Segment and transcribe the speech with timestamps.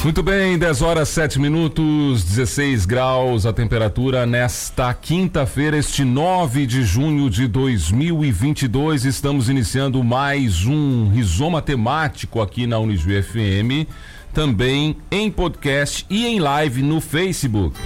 [0.02, 6.84] Muito bem, 10 horas 7 minutos, 16 graus a temperatura nesta quinta-feira, este 9 de
[6.84, 9.04] junho de 2022.
[9.04, 13.90] Estamos iniciando mais um rizoma temático aqui na Unijuí FM,
[14.34, 17.78] também em podcast e em live no Facebook.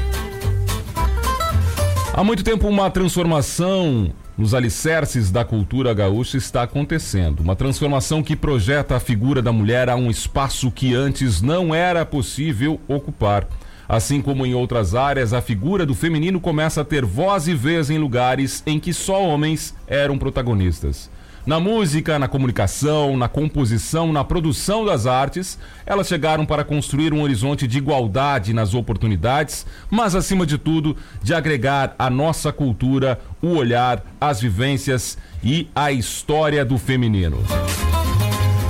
[2.13, 7.41] Há muito tempo uma transformação nos alicerces da cultura gaúcha está acontecendo.
[7.41, 12.05] Uma transformação que projeta a figura da mulher a um espaço que antes não era
[12.05, 13.47] possível ocupar.
[13.87, 17.89] Assim como em outras áreas, a figura do feminino começa a ter voz e vez
[17.89, 21.11] em lugares em que só homens eram protagonistas.
[21.45, 27.21] Na música, na comunicação, na composição, na produção das artes, elas chegaram para construir um
[27.21, 33.57] horizonte de igualdade nas oportunidades, mas acima de tudo, de agregar à nossa cultura o
[33.57, 37.43] olhar, as vivências e a história do feminino.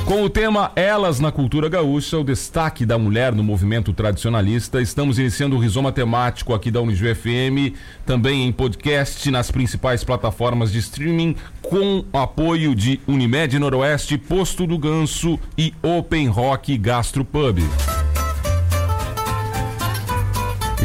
[0.06, 5.18] Com o tema Elas na Cultura Gaúcha, o destaque da mulher no movimento tradicionalista, estamos
[5.18, 7.74] iniciando o rizoma temático aqui da Unijuí FM,
[8.06, 14.78] também em podcast nas principais plataformas de streaming, com apoio de Unimed Noroeste, Posto do
[14.78, 17.60] Ganso e Open Rock Gastropub.
[17.60, 18.03] E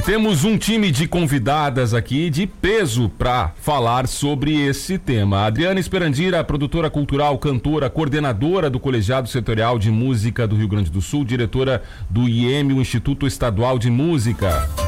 [0.09, 5.45] temos um time de convidadas aqui de peso para falar sobre esse tema.
[5.45, 11.03] Adriana Esperandira, produtora cultural, cantora, coordenadora do Colegiado Setorial de Música do Rio Grande do
[11.03, 14.88] Sul, diretora do IEM, o Instituto Estadual de Música.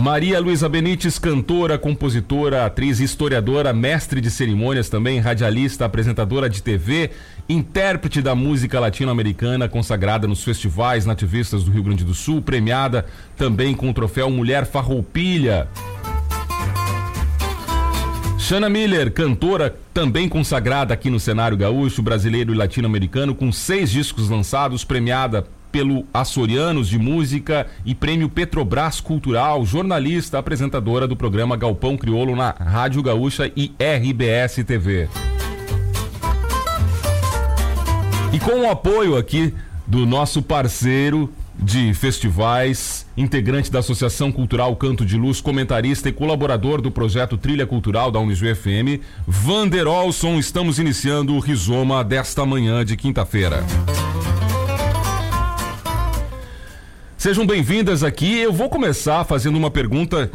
[0.00, 7.10] Maria Luísa Benites, cantora, compositora, atriz, historiadora, mestre de cerimônias também, radialista, apresentadora de TV,
[7.46, 13.04] intérprete da música latino-americana, consagrada nos festivais nativistas do Rio Grande do Sul, premiada
[13.36, 15.68] também com o troféu Mulher Farroupilha.
[18.38, 24.30] Shana Miller, cantora também consagrada aqui no cenário gaúcho, brasileiro e latino-americano, com seis discos
[24.30, 31.96] lançados, premiada pelo Açorianos de Música e Prêmio Petrobras Cultural, jornalista, apresentadora do programa Galpão
[31.96, 35.08] Criolo na Rádio Gaúcha e RBS TV.
[38.32, 39.52] E com o apoio aqui
[39.86, 41.32] do nosso parceiro
[41.62, 47.66] de festivais, integrante da Associação Cultural Canto de Luz, comentarista e colaborador do projeto Trilha
[47.66, 53.64] Cultural da Unijuí FM, Vander Olson, estamos iniciando o Rizoma desta manhã de quinta-feira.
[57.20, 58.38] Sejam bem-vindas aqui.
[58.38, 60.30] Eu vou começar fazendo uma pergunta,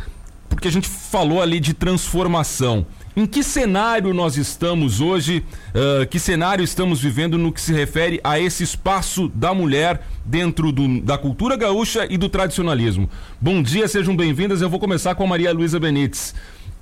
[0.47, 2.85] porque a gente falou ali de transformação.
[3.17, 5.43] Em que cenário nós estamos hoje?
[5.73, 10.71] Uh, que cenário estamos vivendo no que se refere a esse espaço da mulher dentro
[10.71, 13.09] do, da cultura gaúcha e do tradicionalismo?
[13.41, 14.61] Bom dia, sejam bem-vindas.
[14.61, 16.35] Eu vou começar com a Maria Luísa Benites.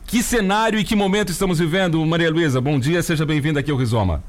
[0.06, 2.60] Que cenário e que momento estamos vivendo, Maria Luísa?
[2.60, 4.22] Bom dia, seja bem-vinda aqui ao Rizoma.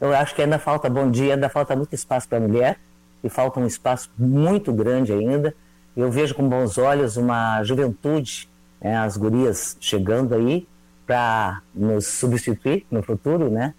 [0.00, 2.78] Eu acho que ainda falta bom dia, ainda falta muito espaço para a mulher
[3.22, 5.54] e falta um espaço muito grande ainda.
[5.96, 8.48] Eu vejo com bons olhos uma juventude,
[8.80, 10.66] né, as gurias chegando aí
[11.06, 13.74] para nos substituir no futuro, né?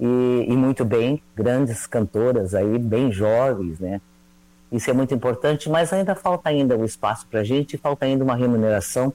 [0.00, 4.00] E, e, muito bem, grandes cantoras aí, bem jovens, né?
[4.70, 8.22] Isso é muito importante, mas ainda falta ainda o espaço para a gente, falta ainda
[8.22, 9.12] uma remuneração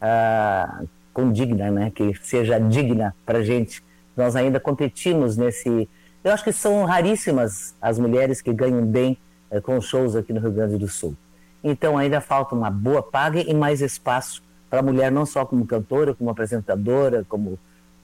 [0.00, 1.92] ah, condigna, né?
[1.94, 3.82] Que seja digna para a gente.
[4.16, 5.88] Nós ainda competimos nesse
[6.24, 9.18] eu acho que são raríssimas as mulheres que ganham bem
[9.50, 11.14] é, com shows aqui no Rio Grande do Sul.
[11.62, 15.66] Então ainda falta uma boa paga e mais espaço para a mulher, não só como
[15.66, 17.58] cantora, como apresentadora, como,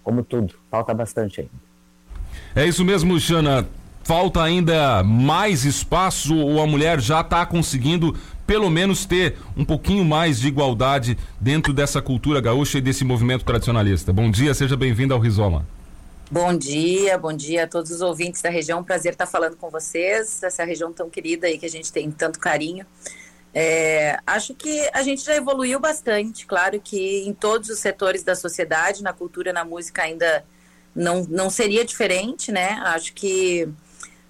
[0.05, 0.55] como tudo.
[0.71, 1.53] Falta bastante ainda.
[2.55, 3.67] É isso mesmo, Xana.
[4.05, 8.15] Falta ainda mais espaço ou a mulher já está conseguindo
[8.47, 13.45] pelo menos ter um pouquinho mais de igualdade dentro dessa cultura gaúcha e desse movimento
[13.45, 14.13] tradicionalista?
[14.13, 15.65] Bom dia, seja bem-vindo ao Rizoma.
[16.33, 18.85] Bom dia, bom dia a todos os ouvintes da região.
[18.85, 22.39] Prazer estar falando com vocês, essa região tão querida aí que a gente tem tanto
[22.39, 22.87] carinho.
[23.53, 28.37] É, acho que a gente já evoluiu bastante, claro que em todos os setores da
[28.37, 30.45] sociedade, na cultura, na música ainda
[30.95, 32.81] não, não seria diferente, né?
[32.85, 33.69] Acho que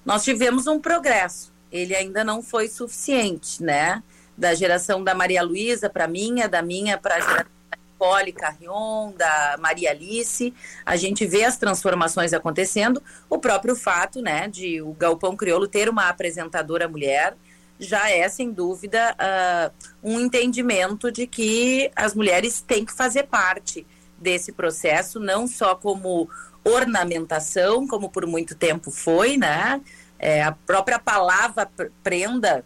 [0.02, 4.02] nós tivemos um progresso, ele ainda não foi suficiente, né?
[4.38, 7.59] Da geração da Maria Luísa para minha, da minha para a geração
[8.00, 10.54] Poli Carrion, da Maria Alice,
[10.86, 13.02] a gente vê as transformações acontecendo.
[13.28, 17.36] O próprio fato, né, de o Galpão Crioulo ter uma apresentadora mulher
[17.78, 23.86] já é, sem dúvida, uh, um entendimento de que as mulheres têm que fazer parte
[24.18, 26.28] desse processo, não só como
[26.64, 29.80] ornamentação, como por muito tempo foi, né?
[30.18, 31.70] É, a própria palavra
[32.02, 32.64] prenda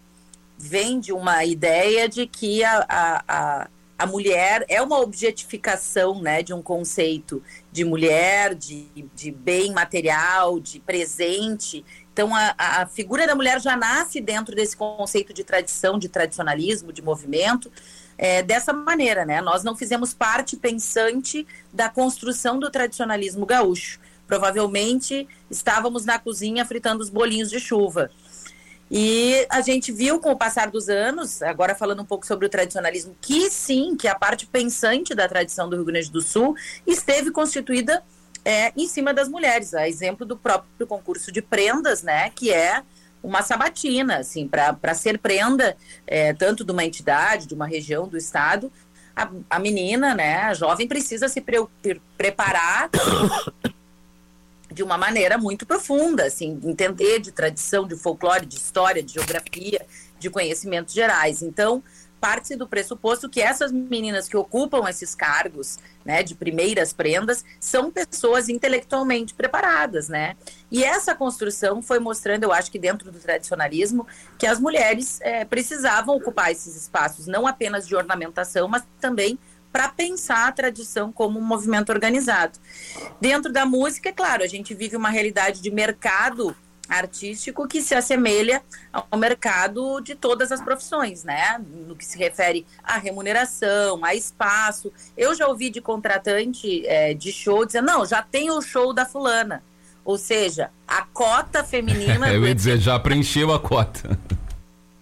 [0.58, 6.42] vem de uma ideia de que a, a, a, a, mulher é uma objetificação né,
[6.42, 11.84] de um conceito de mulher, de, de bem material, de presente.
[12.12, 16.92] Então, a, a figura da mulher já nasce dentro desse conceito de tradição, de tradicionalismo,
[16.92, 17.70] de movimento.
[18.16, 19.40] É, dessa maneira, né?
[19.40, 23.98] Nós não fizemos parte pensante da construção do tradicionalismo gaúcho.
[24.26, 28.10] Provavelmente estávamos na cozinha fritando os bolinhos de chuva.
[28.90, 32.48] E a gente viu com o passar dos anos, agora falando um pouco sobre o
[32.48, 36.54] tradicionalismo, que sim, que a parte pensante da tradição do Rio Grande do Sul
[36.86, 38.02] esteve constituída
[38.44, 39.74] é, em cima das mulheres.
[39.74, 42.82] A exemplo do próprio concurso de prendas, né, que é
[43.22, 45.76] uma sabatina, assim, para ser prenda,
[46.06, 48.70] é, tanto de uma entidade, de uma região, do estado,
[49.16, 51.66] a, a menina, né, a jovem precisa se pre
[52.18, 52.90] preparar
[54.74, 59.86] de uma maneira muito profunda, assim, entender de tradição, de folclore, de história, de geografia,
[60.18, 61.42] de conhecimentos gerais.
[61.42, 61.82] Então,
[62.20, 67.90] parte do pressuposto que essas meninas que ocupam esses cargos, né, de primeiras prendas, são
[67.90, 70.34] pessoas intelectualmente preparadas, né?
[70.70, 74.06] E essa construção foi mostrando, eu acho que dentro do tradicionalismo,
[74.38, 79.38] que as mulheres é, precisavam ocupar esses espaços, não apenas de ornamentação, mas também
[79.74, 82.60] para pensar a tradição como um movimento organizado.
[83.20, 86.54] Dentro da música, é claro, a gente vive uma realidade de mercado
[86.88, 88.62] artístico que se assemelha
[88.92, 91.60] ao mercado de todas as profissões, né?
[91.88, 94.92] No que se refere à remuneração, a espaço.
[95.16, 99.04] Eu já ouvi de contratante é, de show dizer, não, já tem o show da
[99.04, 99.60] fulana.
[100.04, 102.30] Ou seja, a cota feminina.
[102.32, 104.16] Eu ia dizer, já preencheu a cota.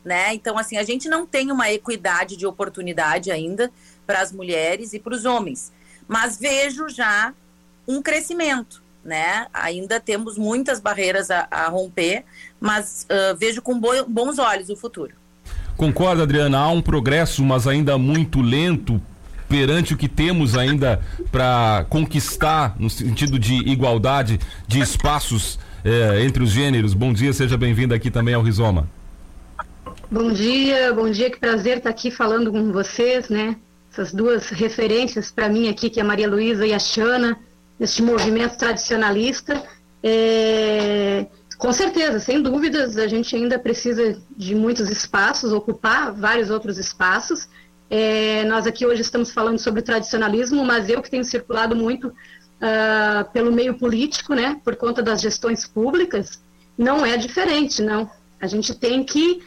[0.02, 0.32] Né?
[0.32, 3.70] Então, assim, a gente não tem uma equidade de oportunidade ainda
[4.06, 5.72] para as mulheres e para os homens.
[6.08, 7.32] Mas vejo já
[7.86, 9.46] um crescimento, né?
[9.52, 12.24] Ainda temos muitas barreiras a, a romper,
[12.60, 15.14] mas uh, vejo com bo bons olhos o futuro.
[15.76, 16.58] Concorda, Adriana?
[16.58, 19.00] Há um progresso, mas ainda muito lento
[19.48, 21.00] perante o que temos ainda
[21.30, 26.94] para conquistar no sentido de igualdade de espaços eh, entre os gêneros.
[26.94, 28.88] Bom dia, seja bem-vindo aqui também ao Rizoma.
[30.10, 33.56] Bom dia, bom dia, que prazer estar aqui falando com vocês, né?
[33.92, 37.38] Essas duas referências para mim aqui, que é a Maria Luísa e a Xana,
[37.78, 39.62] neste movimento tradicionalista.
[40.02, 41.26] É,
[41.58, 47.46] com certeza, sem dúvidas, a gente ainda precisa de muitos espaços, ocupar vários outros espaços.
[47.90, 53.30] É, nós aqui hoje estamos falando sobre tradicionalismo, mas eu que tenho circulado muito uh,
[53.30, 56.42] pelo meio político, né, por conta das gestões públicas,
[56.78, 58.10] não é diferente, não.
[58.40, 59.42] A gente tem que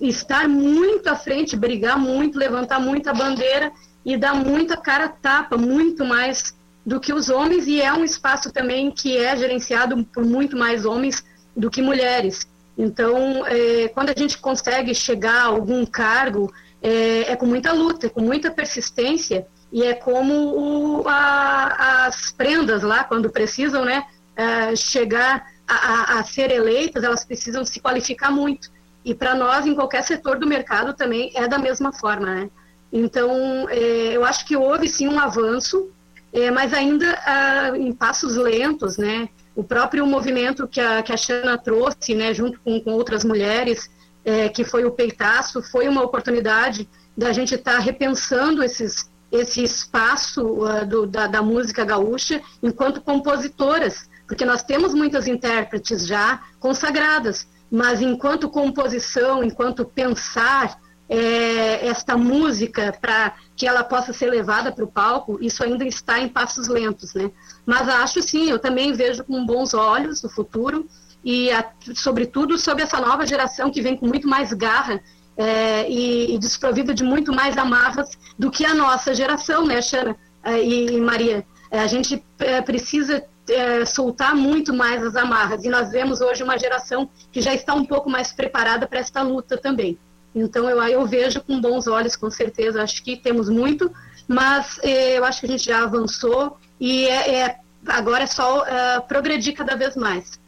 [0.00, 3.72] estar muito à frente, brigar muito, levantar muita bandeira
[4.04, 6.54] e dar muita cara tapa, muito mais
[6.84, 10.86] do que os homens, e é um espaço também que é gerenciado por muito mais
[10.86, 11.22] homens
[11.54, 12.48] do que mulheres.
[12.76, 16.52] Então, é, quando a gente consegue chegar a algum cargo,
[16.82, 22.82] é, é, com muita luta, com muita persistência, e é como o, a, as prendas
[22.82, 24.04] lá, quando precisam né,
[24.34, 28.70] é, chegar a, a, a ser eleitas, elas precisam se qualificar muito.
[29.04, 32.50] E para nós, em qualquer setor do mercado, também é da mesma forma, né?
[32.92, 35.90] Então, é, eu acho que houve sim um avanço,
[36.32, 39.28] é, mas ainda ah, em passos lentos, né?
[39.54, 43.90] O próprio movimento que a, que a Xana trouxe, né, junto com, com outras mulheres,
[44.24, 49.62] é, que foi o Peitaço, foi uma oportunidade da gente estar tá repensando esses, esse
[49.62, 56.42] espaço uh, do, da, da música gaúcha enquanto compositoras, porque nós temos muitas intérpretes já
[56.58, 64.70] consagradas, mas enquanto composição, enquanto pensar é, esta música para que ela possa ser levada
[64.70, 67.30] para o palco, isso ainda está em passos lentos, né?
[67.66, 70.86] Mas acho sim, eu também vejo com bons olhos o futuro
[71.24, 75.00] e, a, sobretudo, sobre essa nova geração que vem com muito mais garra
[75.36, 80.16] é, e, e desprovida de muito mais amarras do que a nossa geração, né, Xana
[80.44, 81.44] é, e, e Maria?
[81.70, 85.64] É, a gente é, precisa é, soltar muito mais as amarras.
[85.64, 89.22] E nós vemos hoje uma geração que já está um pouco mais preparada para esta
[89.22, 89.98] luta também.
[90.34, 92.82] Então eu, eu vejo com bons olhos, com certeza.
[92.82, 93.90] Acho que temos muito,
[94.28, 98.64] mas é, eu acho que a gente já avançou e é, é agora é só
[98.66, 100.38] é, progredir cada vez mais.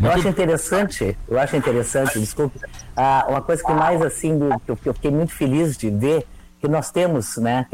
[0.00, 2.58] Eu acho interessante, eu acho interessante, desculpe,
[2.96, 6.26] ah, uma coisa que mais assim, que eu, fiquei muito feliz de ver,
[6.60, 7.66] que nós temos, né,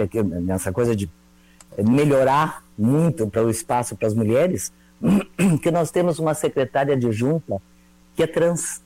[0.42, 1.08] nessa coisa de
[1.78, 4.72] melhorar muito para o espaço para as mulheres,
[5.62, 7.60] que nós temos uma secretária de junta
[8.14, 8.82] que é trans.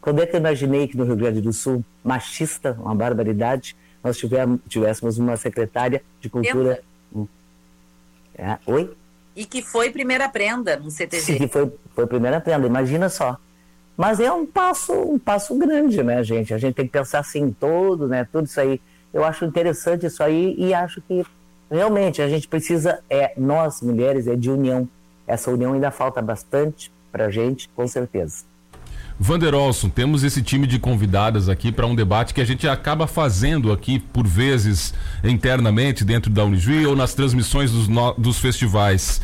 [0.00, 4.16] Quando é que eu imaginei que no Rio Grande do Sul, machista, uma barbaridade, nós
[4.68, 6.80] tivéssemos uma secretária de cultura.
[8.38, 8.96] É, oi?
[9.34, 11.22] E que foi primeira prenda no CTG.
[11.22, 13.36] Sim, que foi, foi primeira prenda, imagina só.
[13.96, 16.52] Mas é um passo, um passo grande, né, gente?
[16.54, 18.26] A gente tem que pensar assim todo, né?
[18.30, 18.80] Tudo isso aí.
[19.12, 21.24] Eu acho interessante isso aí e acho que
[21.70, 24.88] realmente a gente precisa, é, nós mulheres, é de união.
[25.26, 28.44] Essa união ainda falta bastante pra gente, com certeza.
[29.18, 33.06] Vander Olson, temos esse time de convidadas aqui para um debate que a gente acaba
[33.06, 34.92] fazendo aqui, por vezes,
[35.24, 39.22] internamente, dentro da Unijuí ou nas transmissões dos, no, dos festivais.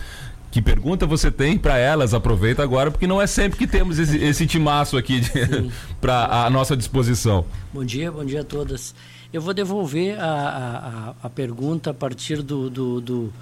[0.50, 2.14] Que pergunta você tem para elas?
[2.14, 5.20] Aproveita agora, porque não é sempre que temos esse, esse timaço aqui
[6.00, 7.44] para a nossa disposição.
[7.72, 8.94] Bom dia, bom dia a todas.
[9.32, 13.32] Eu vou devolver a, a, a pergunta a partir do, do, do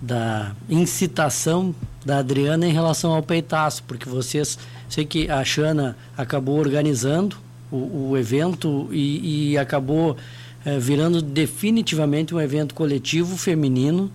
[0.00, 1.74] da incitação
[2.06, 4.58] da Adriana em relação ao peitaço, porque vocês
[4.90, 7.36] Sei que a Xana acabou organizando
[7.70, 10.16] o, o evento e, e acabou
[10.64, 14.10] é, virando definitivamente um evento coletivo feminino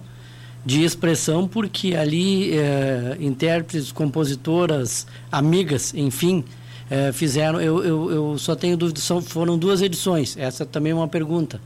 [0.66, 6.44] de expressão, porque ali é, intérpretes, compositoras, amigas, enfim,
[6.90, 7.60] é, fizeram.
[7.60, 11.60] Eu, eu, eu, só tenho dúvida, são, foram duas edições, essa também é uma pergunta.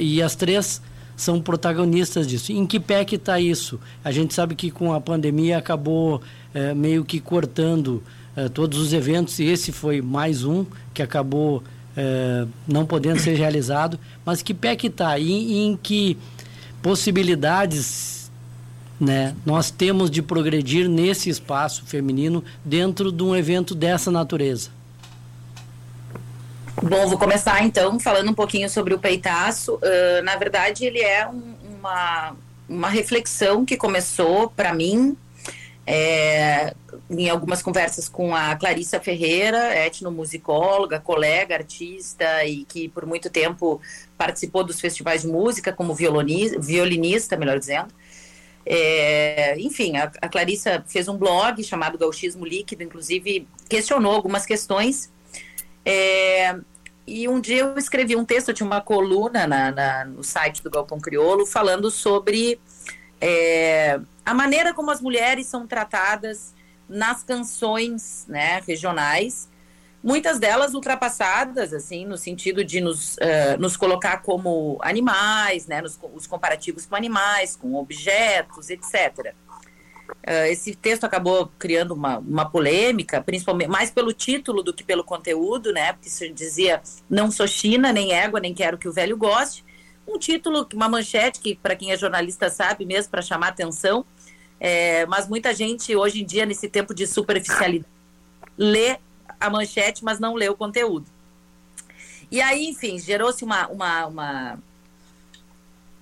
[0.00, 0.80] e as três
[1.16, 2.52] são protagonistas disso.
[2.52, 3.78] Em que pé que está isso?
[4.04, 6.22] A gente sabe que com a pandemia acabou
[6.74, 8.02] meio que cortando
[8.54, 10.64] todos os eventos, e esse foi mais um
[10.94, 11.62] que acabou
[12.66, 13.98] não podendo ser realizado.
[14.24, 15.18] Mas que pé que está?
[15.18, 16.16] E em que
[16.82, 18.21] possibilidades
[19.02, 24.70] né, nós temos de progredir nesse espaço feminino dentro de um evento dessa natureza?
[26.80, 29.74] Bom, vou começar então falando um pouquinho sobre o peitaço.
[29.74, 32.36] Uh, na verdade, ele é um, uma,
[32.68, 35.16] uma reflexão que começou para mim
[35.84, 36.72] é,
[37.10, 43.80] em algumas conversas com a Clarissa Ferreira, etnomusicóloga, colega, artista e que por muito tempo
[44.16, 47.92] participou dos festivais de música como violinista, melhor dizendo.
[48.64, 55.10] É, enfim, a, a, Clarissa fez um blog chamado Gauchismo Líquido, inclusive questionou algumas questões.
[55.84, 56.56] É,
[57.06, 60.62] e um dia eu escrevi um texto, eu tinha uma coluna na, na, no site
[60.62, 62.60] do Galpão Criolo falando sobre
[63.20, 66.54] é, a maneira como as mulheres são tratadas
[66.88, 69.48] nas canções né, regionais,
[70.02, 75.98] muitas delas ultrapassadas, assim, no sentido de nos, uh, nos colocar como animais, né, nos,
[76.14, 79.18] os comparativos com animais, com objetos, etc.
[79.18, 79.32] Uh,
[80.24, 85.04] eh, esse texto acabou criando uma, uma polêmica, principalmente mais pelo título do que pelo
[85.04, 85.92] conteúdo, né?
[85.92, 89.64] Porque se dizia não sou China, nem égua, nem quero que o velho goste.
[90.06, 94.04] Um título, uma manchete que para quem é jornalista sabe mesmo para chamar atenção,
[94.60, 97.90] é, mas muita gente, hoje em dia, nesse tempo de superficialidade,
[98.56, 98.98] lê
[99.40, 101.06] a manchete, mas não lê o conteúdo.
[102.30, 104.58] E aí, enfim, gerou-se uma, uma, uma,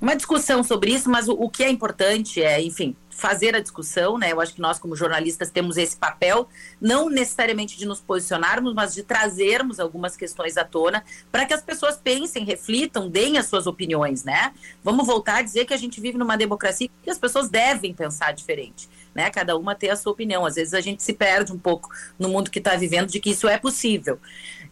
[0.00, 4.16] uma, discussão sobre isso, mas o, o que é importante é, enfim, fazer a discussão,
[4.16, 4.32] né?
[4.32, 6.48] Eu acho que nós, como jornalistas, temos esse papel,
[6.80, 11.62] não necessariamente de nos posicionarmos, mas de trazermos algumas questões à tona para que as
[11.62, 14.54] pessoas pensem, reflitam, deem as suas opiniões, né?
[14.82, 18.32] Vamos voltar a dizer que a gente vive numa democracia que as pessoas devem pensar
[18.32, 18.88] diferente.
[19.12, 20.46] Né, cada uma ter a sua opinião.
[20.46, 23.30] Às vezes a gente se perde um pouco no mundo que está vivendo de que
[23.30, 24.20] isso é possível.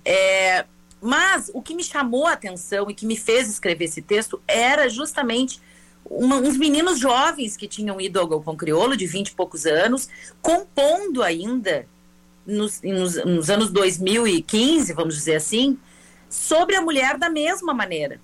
[0.04, 0.64] É,
[1.00, 4.88] mas o que me chamou a atenção e que me fez escrever esse texto era
[4.88, 5.60] justamente
[6.10, 10.08] uma, uns meninos jovens que tinham ido ao Galpão Criolo, de 20 e poucos anos,
[10.40, 11.86] compondo ainda,
[12.46, 15.78] nos, nos, nos anos 2015, vamos dizer assim,
[16.30, 18.20] sobre a mulher da mesma maneira.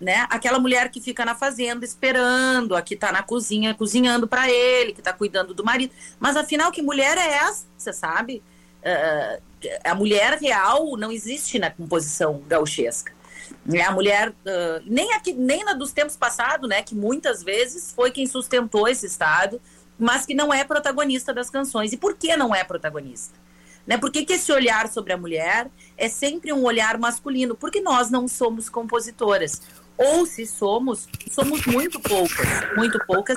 [0.00, 0.26] Né?
[0.28, 4.92] Aquela mulher que fica na fazenda esperando, a que está na cozinha cozinhando para ele,
[4.92, 5.94] que está cuidando do marido.
[6.18, 8.42] Mas afinal, que mulher é essa, sabe?
[8.80, 9.40] Uh,
[9.82, 13.12] a mulher real não existe na composição gauchesca.
[13.72, 17.92] É a mulher, uh, nem aqui, nem na dos tempos passados, né, que muitas vezes
[17.92, 19.60] foi quem sustentou esse Estado,
[19.98, 21.92] mas que não é protagonista das canções.
[21.92, 23.38] E por que não é protagonista?
[23.86, 23.98] Né?
[23.98, 27.54] Por que, que esse olhar sobre a mulher é sempre um olhar masculino?
[27.54, 29.60] Porque nós não somos compositoras.
[29.96, 33.36] Ou se somos, somos muito poucas, muito poucas.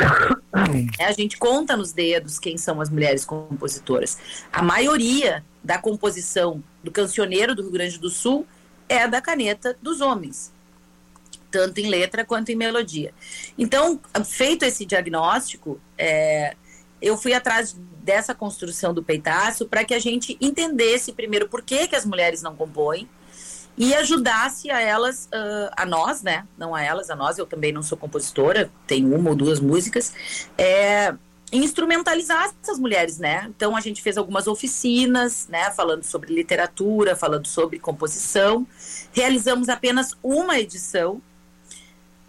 [0.99, 4.17] É, a gente conta nos dedos quem são as mulheres compositoras.
[4.51, 8.47] A maioria da composição do cancioneiro do Rio Grande do Sul
[8.89, 10.51] é da caneta dos homens,
[11.51, 13.13] tanto em letra quanto em melodia.
[13.57, 16.55] Então, feito esse diagnóstico, é,
[17.01, 21.87] eu fui atrás dessa construção do peitaço para que a gente entendesse primeiro por que,
[21.87, 23.07] que as mulheres não compõem
[23.77, 26.47] e ajudasse a elas, uh, a nós, né?
[26.57, 27.37] Não a elas, a nós.
[27.37, 30.13] Eu também não sou compositora, tenho uma ou duas músicas.
[30.57, 31.13] É,
[31.51, 33.45] instrumentalizar essas mulheres, né?
[33.55, 38.67] Então a gente fez algumas oficinas, né, falando sobre literatura, falando sobre composição.
[39.13, 41.21] Realizamos apenas uma edição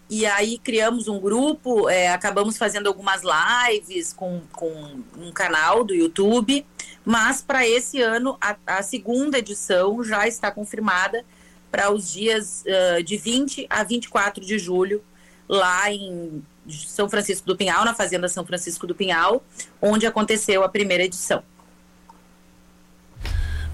[0.09, 5.93] e aí criamos um grupo, é, acabamos fazendo algumas lives com, com um canal do
[5.93, 6.65] YouTube,
[7.05, 11.23] mas para esse ano a, a, segunda edição já está confirmada
[11.69, 15.03] para os dias uh, de 20 a 24 de julho,
[15.47, 19.43] lá em São Francisco do Pinhal, na Fazenda São Francisco do Pinhal,
[19.81, 21.43] onde aconteceu a primeira edição.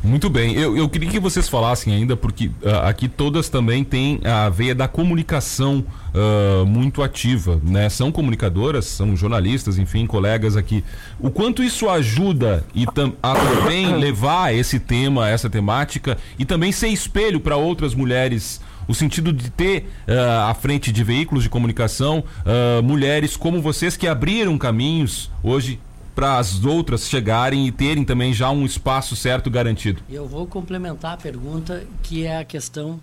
[0.06, 4.22] Muito bem, eu, eu queria que vocês falassem ainda, porque uh, aqui todas também têm
[4.24, 5.84] a veia da comunicação
[6.14, 7.90] uh, muito ativa, né?
[7.90, 10.84] São comunicadoras, são jornalistas, enfim, colegas aqui.
[11.20, 12.86] O quanto isso ajuda e
[13.24, 18.94] a também levar esse tema, essa temática e também ser espelho para outras mulheres o
[18.94, 24.08] sentido de ter uh, à frente de veículos de comunicação uh, mulheres como vocês que
[24.08, 25.80] abriram caminhos hoje
[26.16, 30.02] para as outras chegarem e terem também já um espaço certo garantido.
[30.10, 33.00] Eu vou complementar a pergunta que é a questão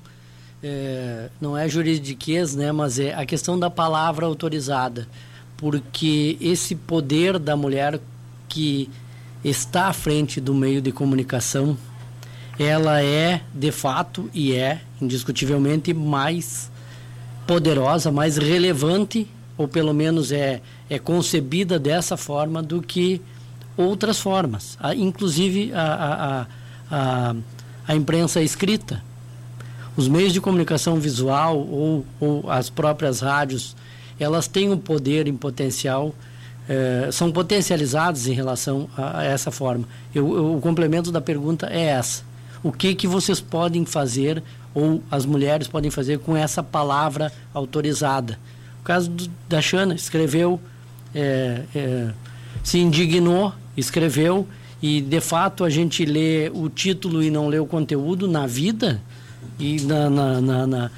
[0.63, 5.09] é, não é juridiquês, né, mas é a questão da palavra autorizada,
[5.57, 8.01] porque esse poder da mulher
[8.49, 8.89] que
[9.45, 11.77] está à frente do meio de comunicação,
[12.59, 16.71] ela é de fato e é indiscutivelmente mais
[17.47, 20.61] poderosa, mais relevante, ou pelo menos é
[20.93, 23.19] é concebida dessa forma do que
[23.79, 26.47] outras formas, inclusive a,
[26.91, 27.35] a, a,
[27.89, 29.03] a imprensa escrita.
[29.97, 33.75] Os meios de comunicação visual ou, ou as próprias rádios,
[34.21, 36.15] elas têm um poder em potencial,
[36.69, 39.87] eh, são potencializados em relação a, a essa forma.
[40.15, 42.23] Eu, eu, o complemento da pergunta é essa.
[42.63, 44.43] O que, que vocês podem fazer
[44.75, 48.39] ou as mulheres podem fazer com essa palavra autorizada?
[48.81, 50.61] O caso do, da Xana, escreveu
[51.15, 52.11] é, é,
[52.63, 54.47] se indignou, escreveu,
[54.83, 59.01] e de fato a gente lê o título e não lê o conteúdo na vida
[59.59, 60.91] e na, na, na, na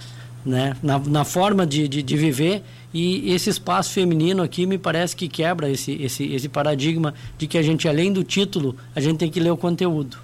[0.44, 2.62] né, na, na, forma de, de, de, viver.
[2.92, 7.56] E esse espaço feminino aqui me parece que quebra esse, esse, esse paradigma de que
[7.56, 10.19] a gente, além do título, a gente tem que ler o conteúdo.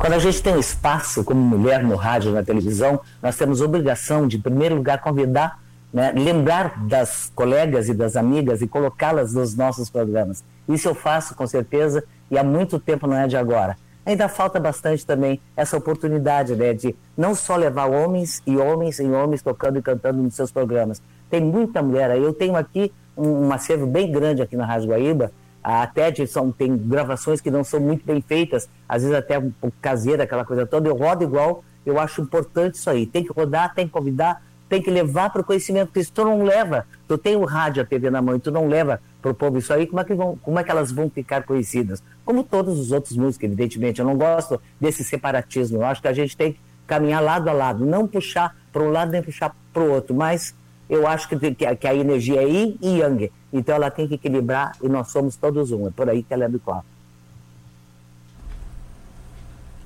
[0.00, 4.26] Quando a gente tem um espaço como mulher no rádio, na televisão, nós temos obrigação
[4.26, 5.60] de, em primeiro lugar, convidar
[5.92, 10.42] né, lembrar das colegas e das amigas e colocá-las nos nossos programas.
[10.66, 13.76] Isso eu faço com certeza e há muito tempo não é de agora.
[14.06, 19.04] Ainda falta bastante também essa oportunidade né, de não só levar homens e homens e
[19.04, 21.02] homens tocando e cantando nos seus programas.
[21.28, 22.22] Tem muita mulher aí.
[22.22, 25.30] Eu tenho aqui um, um acervo bem grande aqui na Rádio Guaíba.
[25.62, 29.76] Até são, tem gravações que não são muito bem feitas, às vezes até um pouco
[29.80, 30.88] caseira, aquela coisa toda.
[30.88, 33.06] Eu rodo igual, eu acho importante isso aí.
[33.06, 36.24] Tem que rodar, tem que convidar, tem que levar para o conhecimento, porque se tu
[36.24, 39.32] não leva, tu tem o rádio, a TV na mão, e tu não leva para
[39.32, 42.02] o povo isso aí, como é, que vão, como é que elas vão ficar conhecidas?
[42.24, 44.00] Como todos os outros músicos, evidentemente.
[44.00, 45.78] Eu não gosto desse separatismo.
[45.78, 48.90] Eu acho que a gente tem que caminhar lado a lado, não puxar para um
[48.90, 50.54] lado nem puxar para o outro, mas
[50.90, 54.14] eu acho que, que, que, a energia é yin e yang, então ela tem que
[54.14, 55.86] equilibrar e nós somos todos um.
[55.86, 56.84] É por aí que ela é do qual.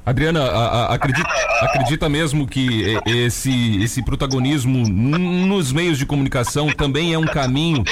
[0.06, 1.28] Adriana, a, a, acredita,
[1.60, 7.84] acredita mesmo que esse, esse protagonismo nos meios de comunicação também é um caminho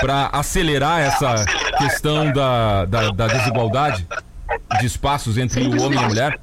[0.00, 1.44] para acelerar essa
[1.78, 4.06] questão da, da, da, desigualdade
[4.80, 6.40] de espaços entre o homem e a mulher?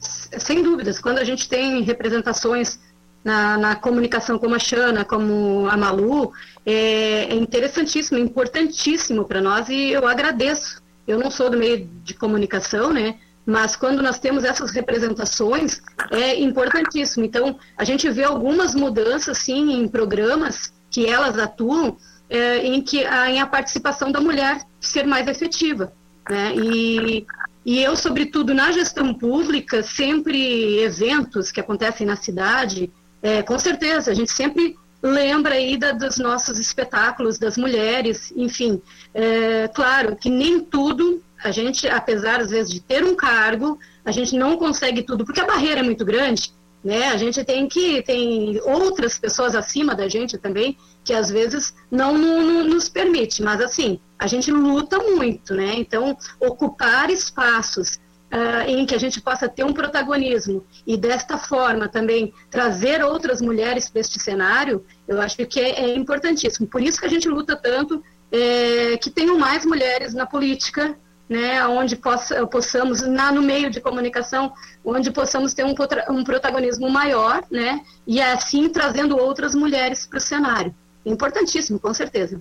[0.00, 1.00] Sem dúvidas.
[1.00, 2.78] Quando a gente tem representações
[3.26, 6.32] na, na comunicação como a Xana, como a Malu,
[6.64, 10.80] é, é interessantíssimo, importantíssimo para nós e eu agradeço.
[11.08, 13.18] Eu não sou do meio de comunicação, né?
[13.44, 17.24] mas quando nós temos essas representações, é importantíssimo.
[17.24, 21.96] Então, a gente vê algumas mudanças, sim, em programas que elas atuam,
[22.30, 25.92] é, em que a, em a participação da mulher ser mais efetiva.
[26.30, 26.54] Né?
[26.56, 27.26] E,
[27.64, 32.92] e eu, sobretudo, na gestão pública, sempre eventos que acontecem na cidade,
[33.26, 38.80] é, com certeza, a gente sempre lembra aí da, dos nossos espetáculos, das mulheres, enfim.
[39.12, 44.12] É, claro que nem tudo a gente, apesar às vezes de ter um cargo, a
[44.12, 46.52] gente não consegue tudo, porque a barreira é muito grande,
[46.84, 47.08] né?
[47.08, 52.16] A gente tem que tem outras pessoas acima da gente também que às vezes não,
[52.16, 55.74] não, não nos permite, mas assim a gente luta muito, né?
[55.76, 61.88] Então ocupar espaços Uh, em que a gente possa ter um protagonismo e desta forma
[61.88, 66.66] também trazer outras mulheres para este cenário, eu acho que é, é, importantíssimo.
[66.66, 71.64] Por isso que a gente luta tanto é, que tenham mais mulheres na política, né,
[71.66, 74.52] onde possa, possamos, na, no meio de comunicação,
[74.84, 75.74] onde possamos ter um,
[76.10, 80.74] um protagonismo maior, né, e assim trazendo outras mulheres para o cenário.
[81.04, 82.40] Importantíssimo, com certeza.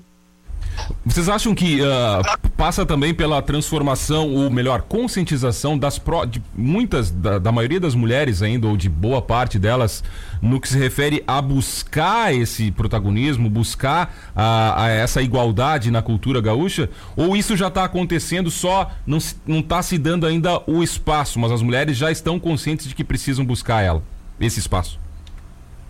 [1.06, 7.38] Vocês acham que uh, passa também pela transformação, ou melhor, conscientização das de muitas, da,
[7.38, 10.04] da, maioria das mulheres ainda, ou de boa parte delas,
[10.42, 16.42] no que se refere a buscar esse protagonismo, buscar a, a essa igualdade na cultura
[16.42, 16.90] gaúcha?
[17.16, 19.20] Ou isso já está acontecendo, só não
[19.60, 23.46] está se dando ainda o espaço, mas as mulheres já estão conscientes de que precisam
[23.46, 24.02] buscar ela,
[24.40, 25.05] esse espaço?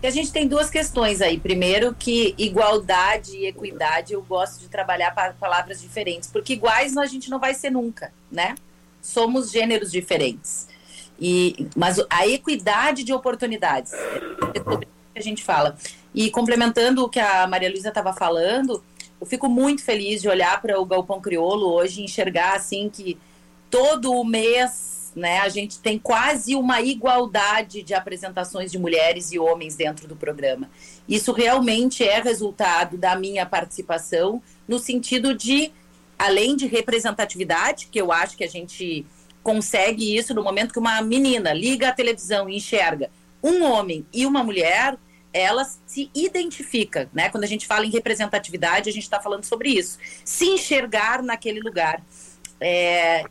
[0.06, 1.38] A gente tem duas questões aí.
[1.38, 7.06] Primeiro, que igualdade e equidade, eu gosto de trabalhar para palavras diferentes, porque iguais a
[7.06, 8.54] gente não vai ser nunca, né?
[9.00, 10.68] Somos gêneros diferentes.
[11.18, 15.76] E, mas a equidade de oportunidades é sobre que a gente fala.
[16.14, 18.82] E complementando o que a Maria Luísa estava falando,
[19.20, 23.18] eu fico muito feliz de olhar para o Galpão Criolo hoje e enxergar assim que
[23.70, 25.38] todo mês né?
[25.40, 30.70] A gente tem quase uma igualdade de apresentações de mulheres e homens dentro do programa.
[31.08, 35.72] Isso realmente é resultado da minha participação, no sentido de,
[36.18, 39.06] além de representatividade, que eu acho que a gente
[39.42, 43.10] consegue isso no momento que uma menina liga a televisão e enxerga
[43.42, 44.98] um homem e uma mulher,
[45.32, 47.28] ela se identifica, né?
[47.30, 49.98] Quando a gente fala em representatividade, a gente está falando sobre isso.
[50.24, 52.02] Se enxergar naquele lugar.
[52.60, 53.24] É,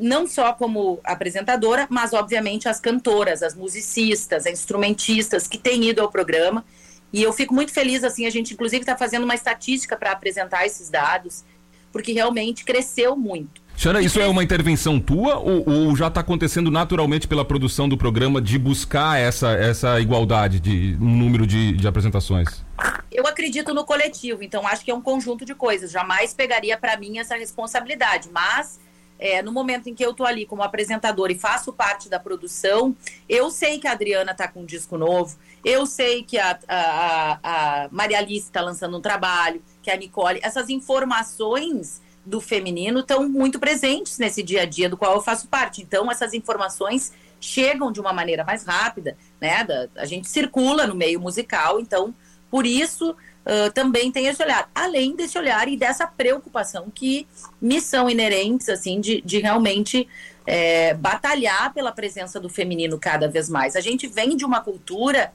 [0.00, 6.00] não só como apresentadora, mas obviamente as cantoras, as musicistas, as instrumentistas que têm ido
[6.00, 6.64] ao programa.
[7.12, 10.64] E eu fico muito feliz, assim, a gente inclusive está fazendo uma estatística para apresentar
[10.64, 11.44] esses dados,
[11.92, 13.60] porque realmente cresceu muito.
[13.76, 17.96] Xana, isso é uma intervenção tua ou, ou já está acontecendo naturalmente pela produção do
[17.96, 22.62] programa de buscar essa, essa igualdade de um número de, de apresentações?
[23.10, 25.90] Eu acredito no coletivo, então acho que é um conjunto de coisas.
[25.90, 28.78] Jamais pegaria para mim essa responsabilidade, mas
[29.20, 32.96] é, no momento em que eu tô ali como apresentadora e faço parte da produção,
[33.28, 37.38] eu sei que a Adriana tá com um disco novo, eu sei que a, a,
[37.42, 40.40] a Maria Alice está lançando um trabalho, que a Nicole.
[40.42, 45.48] Essas informações do feminino estão muito presentes nesse dia a dia do qual eu faço
[45.48, 45.82] parte.
[45.82, 49.64] Então, essas informações chegam de uma maneira mais rápida, né?
[49.64, 52.14] Da, a gente circula no meio musical, então,
[52.50, 53.14] por isso
[53.50, 54.70] uh, também tem esse olhar.
[54.74, 57.26] Além desse olhar e dessa preocupação que
[57.60, 60.08] me são inerentes, assim, de, de realmente
[60.46, 63.74] é, batalhar pela presença do feminino cada vez mais.
[63.74, 65.32] A gente vem de uma cultura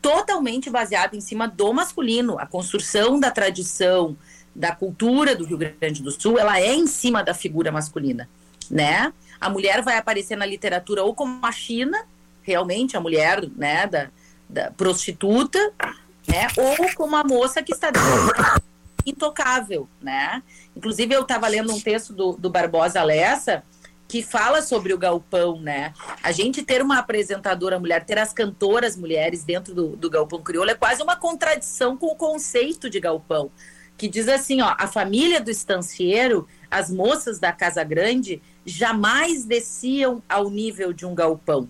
[0.00, 2.38] totalmente baseada em cima do masculino.
[2.38, 4.16] A construção da tradição,
[4.54, 8.28] da cultura do Rio Grande do Sul, ela é em cima da figura masculina,
[8.70, 9.12] né?
[9.40, 12.04] A mulher vai aparecer na literatura ou como a China,
[12.42, 14.08] realmente a mulher, né, da,
[14.48, 15.72] da prostituta,
[16.30, 16.46] né?
[16.56, 17.90] Ou com uma moça que está
[19.04, 20.42] intocável, né?
[20.76, 23.64] Inclusive eu estava lendo um texto do, do Barbosa Lessa
[24.06, 25.92] que fala sobre o galpão, né?
[26.20, 30.70] A gente ter uma apresentadora mulher, ter as cantoras mulheres dentro do, do galpão crioulo
[30.70, 33.52] é quase uma contradição com o conceito de galpão,
[33.96, 40.20] que diz assim, ó, a família do estancieiro, as moças da casa grande jamais desciam
[40.28, 41.68] ao nível de um galpão.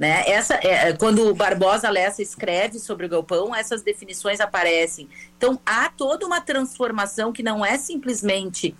[0.00, 0.24] Né?
[0.26, 5.06] Essa, é, é, quando o Barbosa Lessa escreve sobre o galpão, essas definições aparecem.
[5.36, 8.74] Então, há toda uma transformação que não é simplesmente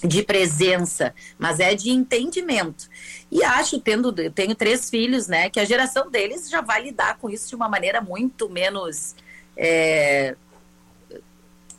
[0.00, 2.88] de presença, mas é de entendimento.
[3.32, 7.28] E acho, tendo, tenho três filhos, né, que a geração deles já vai lidar com
[7.28, 9.16] isso de uma maneira muito menos
[9.56, 10.36] é,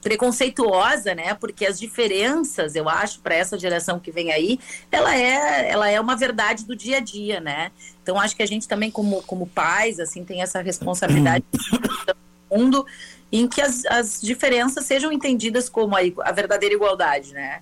[0.01, 1.33] preconceituosa, né?
[1.33, 4.59] Porque as diferenças, eu acho, para essa geração que vem aí,
[4.91, 7.71] ela é, ela é uma verdade do dia a dia, né?
[8.01, 12.15] Então acho que a gente também como, como pais, assim, tem essa responsabilidade do
[12.51, 12.85] mundo
[13.31, 17.61] em que as, as diferenças sejam entendidas como a, a verdadeira igualdade, né?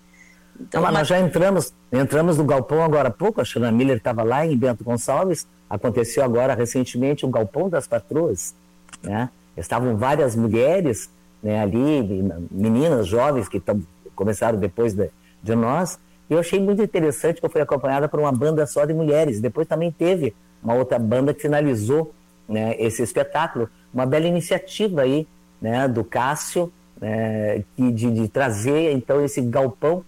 [0.59, 4.23] Então, mas nós já entramos, entramos no galpão agora há pouco, a Shana Miller estava
[4.23, 8.55] lá em Bento Gonçalves, aconteceu agora recentemente um galpão das patroas,
[9.03, 9.29] né?
[9.55, 11.09] Estavam várias mulheres
[11.47, 12.03] né, ali,
[12.51, 13.81] meninas jovens que tão,
[14.13, 15.09] começaram depois de,
[15.41, 15.97] de nós.
[16.29, 19.39] E eu achei muito interessante que eu fui acompanhada por uma banda só de mulheres.
[19.39, 22.13] Depois também teve uma outra banda que finalizou
[22.49, 23.69] né, esse espetáculo.
[23.93, 25.25] Uma bela iniciativa aí
[25.61, 30.03] né, do Cássio, né, de, de trazer então esse galpão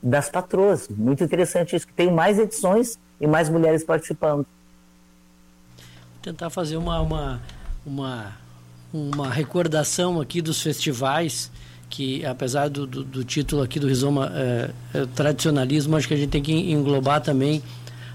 [0.00, 0.88] das patroas.
[0.88, 4.46] Muito interessante isso, que tem mais edições e mais mulheres participando.
[5.76, 7.42] Vou tentar fazer uma, uma,
[7.84, 8.43] uma
[8.94, 11.50] uma recordação aqui dos festivais
[11.90, 16.16] que apesar do, do, do título aqui do Rizoma é, é, tradicionalismo, acho que a
[16.16, 17.60] gente tem que englobar também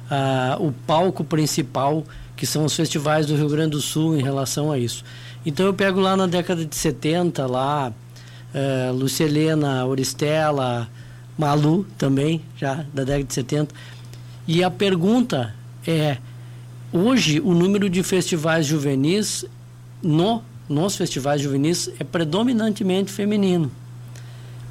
[0.09, 2.03] ah, o palco principal,
[2.35, 5.03] que são os festivais do Rio Grande do Sul em relação a isso.
[5.45, 7.93] Então eu pego lá na década de 70, lá,
[8.53, 10.89] é, Lucelena, Oristela,
[11.37, 13.75] Malu também, já da década de 70.
[14.47, 15.53] E a pergunta
[15.85, 16.17] é,
[16.91, 19.45] hoje o número de festivais juvenis
[20.01, 23.71] no nos festivais juvenis é predominantemente feminino.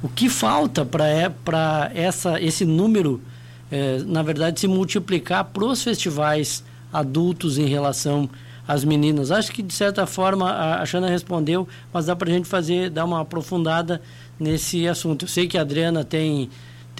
[0.01, 2.09] O que falta para é,
[2.41, 3.21] esse número,
[3.69, 8.29] é, na verdade, se multiplicar para os festivais adultos em relação
[8.65, 9.29] às meninas?
[9.29, 12.89] Acho que, de certa forma, a, a Xana respondeu, mas dá para a gente fazer,
[12.89, 14.01] dar uma aprofundada
[14.39, 15.25] nesse assunto.
[15.25, 16.49] Eu sei que a Adriana tem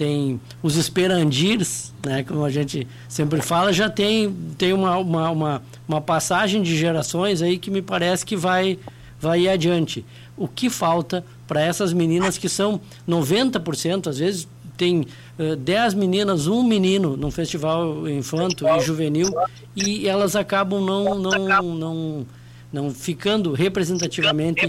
[0.00, 5.62] tem os esperandirs, né, como a gente sempre fala, já tem, tem uma, uma, uma,
[5.86, 8.78] uma, passagem de gerações aí que me parece que vai,
[9.20, 10.02] vai ir adiante.
[10.38, 15.06] O que falta para essas meninas que são 90%, às vezes tem
[15.38, 19.28] uh, 10 meninas, um menino num festival infanto e juvenil
[19.76, 22.26] e elas acabam não, não, não,
[22.72, 24.66] não ficando representativamente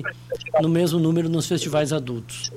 [0.62, 2.52] no mesmo número nos festivais adultos.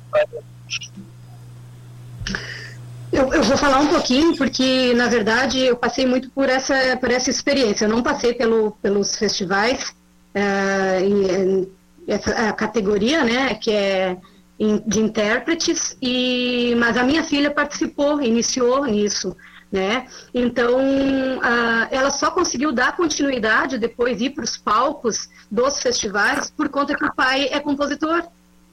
[3.14, 7.12] Eu, eu, vou falar um pouquinho, porque, na verdade, eu passei muito por essa, por
[7.12, 7.84] essa experiência.
[7.84, 9.94] Eu não passei pelo, pelos festivais,
[10.34, 11.70] uh,
[12.08, 14.16] essa a categoria, né, que é
[14.84, 19.36] de intérpretes, e, mas a minha filha participou, iniciou nisso.
[19.70, 20.06] Né?
[20.34, 26.68] Então, uh, ela só conseguiu dar continuidade depois ir para os palcos dos festivais por
[26.68, 28.24] conta que o pai é compositor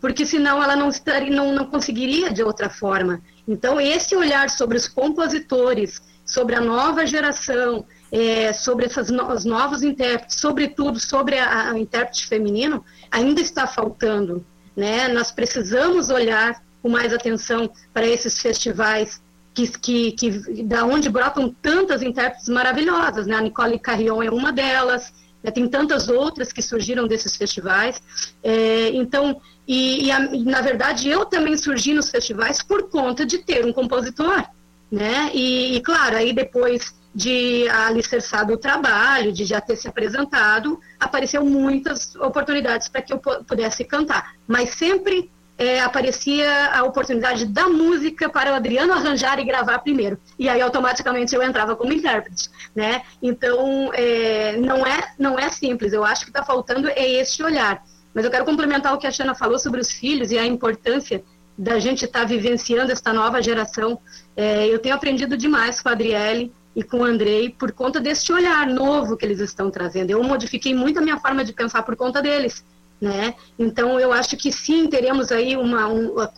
[0.01, 3.21] porque senão ela não, estaria, não, não conseguiria de outra forma.
[3.51, 9.43] Então, esse olhar sobre os compositores, sobre a nova geração, é, sobre essas no, os
[9.43, 14.45] novos intérpretes, sobretudo sobre a, a intérprete feminino, ainda está faltando.
[14.75, 15.09] Né?
[15.09, 19.21] Nós precisamos olhar com mais atenção para esses festivais
[19.53, 23.35] que, que, que da onde brotam tantas intérpretes maravilhosas, né?
[23.35, 25.51] A Nicole Carrion é uma delas, né?
[25.51, 28.01] tem tantas outras que surgiram desses festivais.
[28.43, 33.39] É, então, e, e, a, na verdade, eu também surgi nos festivais por conta de
[33.39, 34.43] ter um compositor,
[34.91, 35.31] né?
[35.33, 41.43] E, e claro, aí depois de alicerçado o trabalho, de já ter se apresentado, apareceu
[41.45, 44.33] muitas oportunidades para que eu pudesse cantar.
[44.47, 45.29] Mas sempre
[45.61, 50.17] é, aparecia a oportunidade da música para o Adriano arranjar e gravar primeiro.
[50.39, 53.03] E aí automaticamente eu entrava como intérprete, né?
[53.21, 55.93] Então é, não é não é simples.
[55.93, 57.83] Eu acho que está faltando é este olhar.
[58.11, 61.23] Mas eu quero complementar o que a Xana falou sobre os filhos e a importância
[61.55, 63.99] da gente estar tá vivenciando esta nova geração.
[64.35, 68.33] É, eu tenho aprendido demais com a Adriele e com o Andrei por conta deste
[68.33, 70.09] olhar novo que eles estão trazendo.
[70.09, 72.65] Eu modifiquei muito a minha forma de pensar por conta deles.
[73.01, 73.33] Né?
[73.57, 76.31] Então, eu acho que sim, teremos aí uma, uma,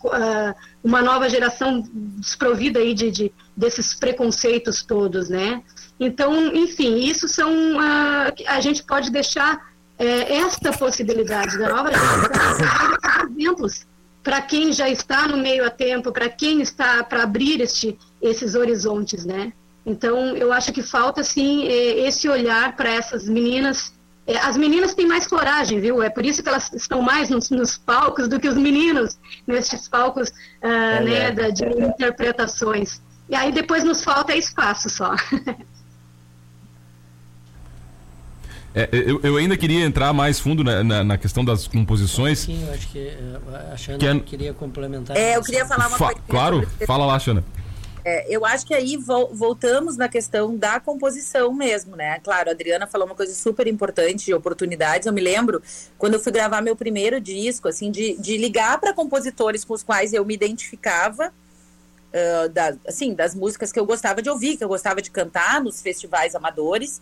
[0.82, 5.62] uma nova geração desprovida aí de, de, desses preconceitos todos, né?
[6.00, 13.28] Então, enfim, isso são, uh, a gente pode deixar é, esta possibilidade da nova geração
[13.30, 13.86] exemplos
[14.22, 18.54] para quem já está no meio a tempo, para quem está para abrir este, esses
[18.54, 19.52] horizontes, né?
[19.84, 23.92] Então, eu acho que falta, sim, é, esse olhar para essas meninas.
[24.26, 26.02] É, as meninas têm mais coragem, viu?
[26.02, 29.86] É por isso que elas estão mais nos, nos palcos do que os meninos nesses
[29.86, 33.02] palcos uh, é, né, da, de interpretações.
[33.28, 35.14] E aí depois nos falta espaço só.
[38.76, 42.40] É, eu, eu, ainda queria entrar mais fundo na, na, na questão das composições.
[42.40, 44.18] Sim, eu acho que eh, a Xana que é...
[44.18, 45.16] queria complementar.
[45.16, 46.20] É, eu queria falar uma Fa coisa.
[46.26, 47.44] Claro, fala lá, Xana.
[48.04, 52.20] É, eu acho que aí vo voltamos na questão da composição mesmo, né?
[52.20, 55.06] Claro, a Adriana falou uma coisa super importante de oportunidades.
[55.06, 55.62] Eu me lembro
[55.96, 59.82] quando eu fui gravar meu primeiro disco, assim, de, de ligar para compositores com os
[59.82, 61.32] quais eu me identificava,
[62.12, 65.62] uh, da, assim, das músicas que eu gostava de ouvir, que eu gostava de cantar
[65.62, 67.00] nos festivais amadores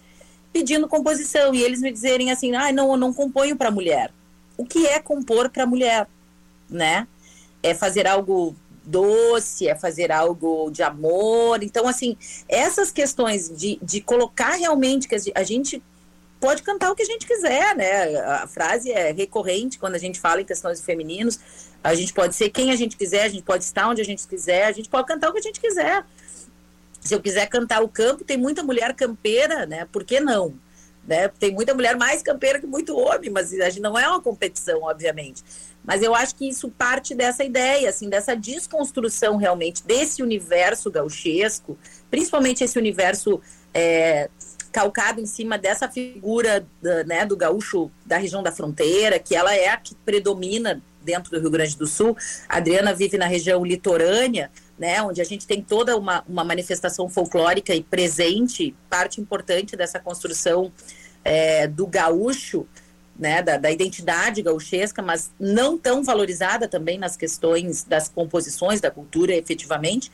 [0.53, 4.13] pedindo composição e eles me dizerem assim, ah, não, eu não componho para mulher.
[4.57, 6.07] O que é compor para mulher,
[6.69, 7.09] né?
[7.63, 11.63] É fazer algo doce, é fazer algo de amor.
[11.63, 12.17] Então, assim,
[12.49, 15.83] essas questões de, de colocar realmente que a gente
[16.41, 18.17] pode cantar o que a gente quiser, né?
[18.21, 21.39] A frase é recorrente quando a gente fala em questões de femininos.
[21.85, 24.27] A gente pode ser quem a gente quiser, a gente pode estar onde a gente
[24.27, 26.05] quiser, a gente pode cantar o que a gente quiser.
[27.01, 29.87] Se eu quiser cantar o campo, tem muita mulher campeira, né?
[29.91, 30.55] Por que não?
[31.07, 31.29] Né?
[31.29, 34.83] Tem muita mulher mais campeira que muito homem, mas a gente não é uma competição,
[34.83, 35.43] obviamente.
[35.85, 41.77] Mas eu acho que isso parte dessa ideia, assim, dessa desconstrução realmente desse universo gauchesco,
[42.11, 43.41] principalmente esse universo
[43.75, 44.31] é,
[44.71, 46.67] calcado em cima dessa figura
[47.07, 51.41] né, do gaúcho da região da fronteira, que ela é a que predomina dentro do
[51.41, 52.17] Rio Grande do Sul.
[52.49, 57.09] A Adriana vive na região litorânea, né, onde a gente tem toda uma, uma manifestação
[57.09, 60.73] folclórica e presente, parte importante dessa construção
[61.25, 62.67] é, do gaúcho,
[63.23, 68.91] né, da, da, identidade gauchesca, mas não tão valorizada também nas questões das composições da
[68.91, 70.11] cultura, efetivamente.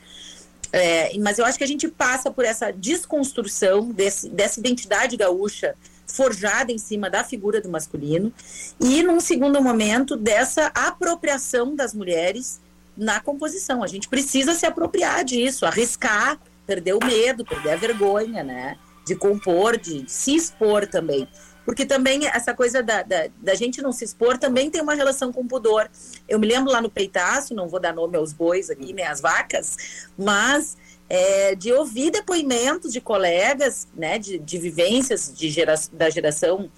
[0.71, 5.75] É, mas eu acho que a gente passa por essa desconstrução desse, dessa identidade gaúcha
[6.05, 8.31] forjada em cima da figura do masculino
[8.79, 12.61] e, num segundo momento, dessa apropriação das mulheres
[12.95, 13.83] na composição.
[13.83, 18.77] A gente precisa se apropriar disso, arriscar, perder o medo, perder a vergonha, né?
[19.03, 21.27] De compor, de se expor também.
[21.69, 25.31] Porque também essa coisa da, da, da, gente não se expor também tem uma relação
[25.31, 25.87] com pudor.
[26.27, 29.21] Eu me lembro lá no Peitaço, não vou dar nome aos bois aqui, nem às
[29.21, 29.77] vacas,
[30.17, 30.75] mas
[31.07, 36.71] é, de ouvir depoimentos de colegas, né, de, de vivências de gera, da geração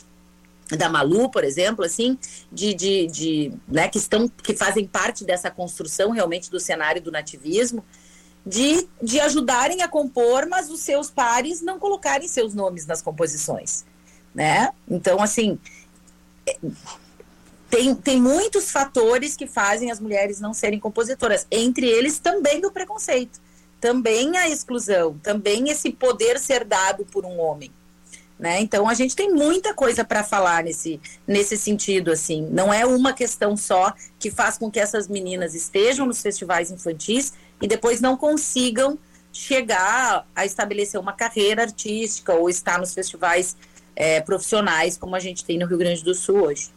[0.70, 2.20] da Malu, por exemplo, assim,
[2.52, 7.14] de, de, de né, que estão que fazem parte dessa construção realmente do cenário do
[7.14, 7.82] nativismo,
[8.46, 13.86] de, de ajudarem a compor, mas os seus pares não colocarem seus nomes nas composições,
[14.34, 14.70] né?
[14.90, 15.60] Então, assim,
[17.70, 22.72] tem, tem muitos fatores que fazem as mulheres não serem compositoras, entre eles também o
[22.72, 23.40] preconceito,
[23.80, 27.72] também a exclusão, também esse poder ser dado por um homem.
[28.38, 28.60] Né?
[28.60, 32.48] Então a gente tem muita coisa para falar nesse, nesse sentido, assim.
[32.50, 37.34] Não é uma questão só que faz com que essas meninas estejam nos festivais infantis
[37.62, 38.98] e depois não consigam
[39.32, 43.56] chegar a estabelecer uma carreira artística ou estar nos festivais
[43.96, 46.70] é, profissionais como a gente tem no Rio Grande do Sul hoje.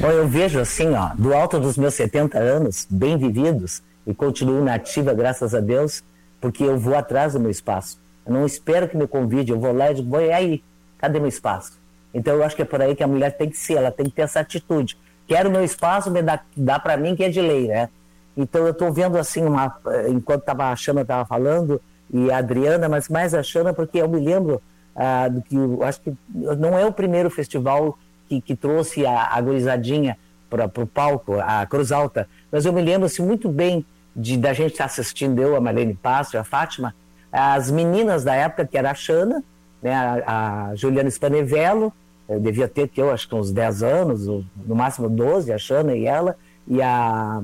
[0.00, 4.62] Bom, eu vejo assim, ó, do alto dos meus 70 anos, bem vividos, e continuo
[4.62, 6.02] nativa, graças a Deus,
[6.40, 7.98] porque eu vou atrás do meu espaço.
[8.26, 10.62] Eu não espero que me convide, eu vou lá e digo, vou aí,
[10.98, 11.78] cadê meu espaço?
[12.12, 14.06] Então eu acho que é por aí que a mulher tem que ser, ela tem
[14.06, 14.96] que ter essa atitude.
[15.26, 17.88] Quero meu espaço, me dá, dá para mim que é de lei, né?
[18.36, 19.76] Então eu estou vendo assim, uma,
[20.08, 21.80] enquanto tava, a Xana estava falando,
[22.12, 24.62] e a Adriana, mas mais a Xana, porque eu me lembro
[24.96, 29.34] ah, do que, eu acho que não é o primeiro festival que, que trouxe a,
[29.34, 30.16] a gurizadinha
[30.48, 34.52] para o palco, a Cruz Alta, mas eu me lembro assim, muito bem de da
[34.52, 36.94] gente estar tá assistindo, eu, a Marlene Passo a Fátima,
[37.30, 39.44] as meninas da época, que era a Xana,
[39.82, 41.92] né, a, a Juliana Spanevello,
[42.28, 45.94] eu devia ter, que eu acho que uns 10 anos, no máximo 12, a Xana
[45.94, 47.42] e ela, e a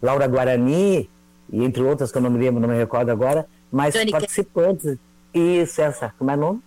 [0.00, 1.10] Laura Guarani,
[1.50, 4.96] e entre outras que eu não me lembro, não me recordo agora, mas participantes.
[5.32, 6.62] Isso, essa, como é o nome?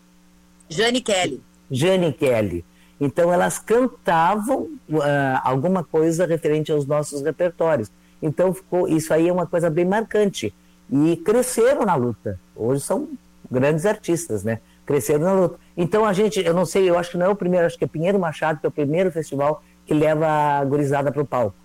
[0.70, 1.42] Jane Kelly.
[1.70, 2.66] Jane Kelly.
[3.00, 5.02] Então elas cantavam uh,
[5.44, 7.92] alguma coisa referente aos nossos repertórios.
[8.22, 10.54] Então ficou, isso aí é uma coisa bem marcante
[10.92, 12.40] e cresceram na luta.
[12.56, 13.08] Hoje são
[13.50, 14.60] grandes artistas, né?
[14.86, 15.60] Cresceram na luta.
[15.76, 17.84] Então a gente, eu não sei, eu acho que não é o primeiro, acho que
[17.84, 21.56] é Pinheiro Machado, que é o primeiro festival que leva a gurizada para o palco.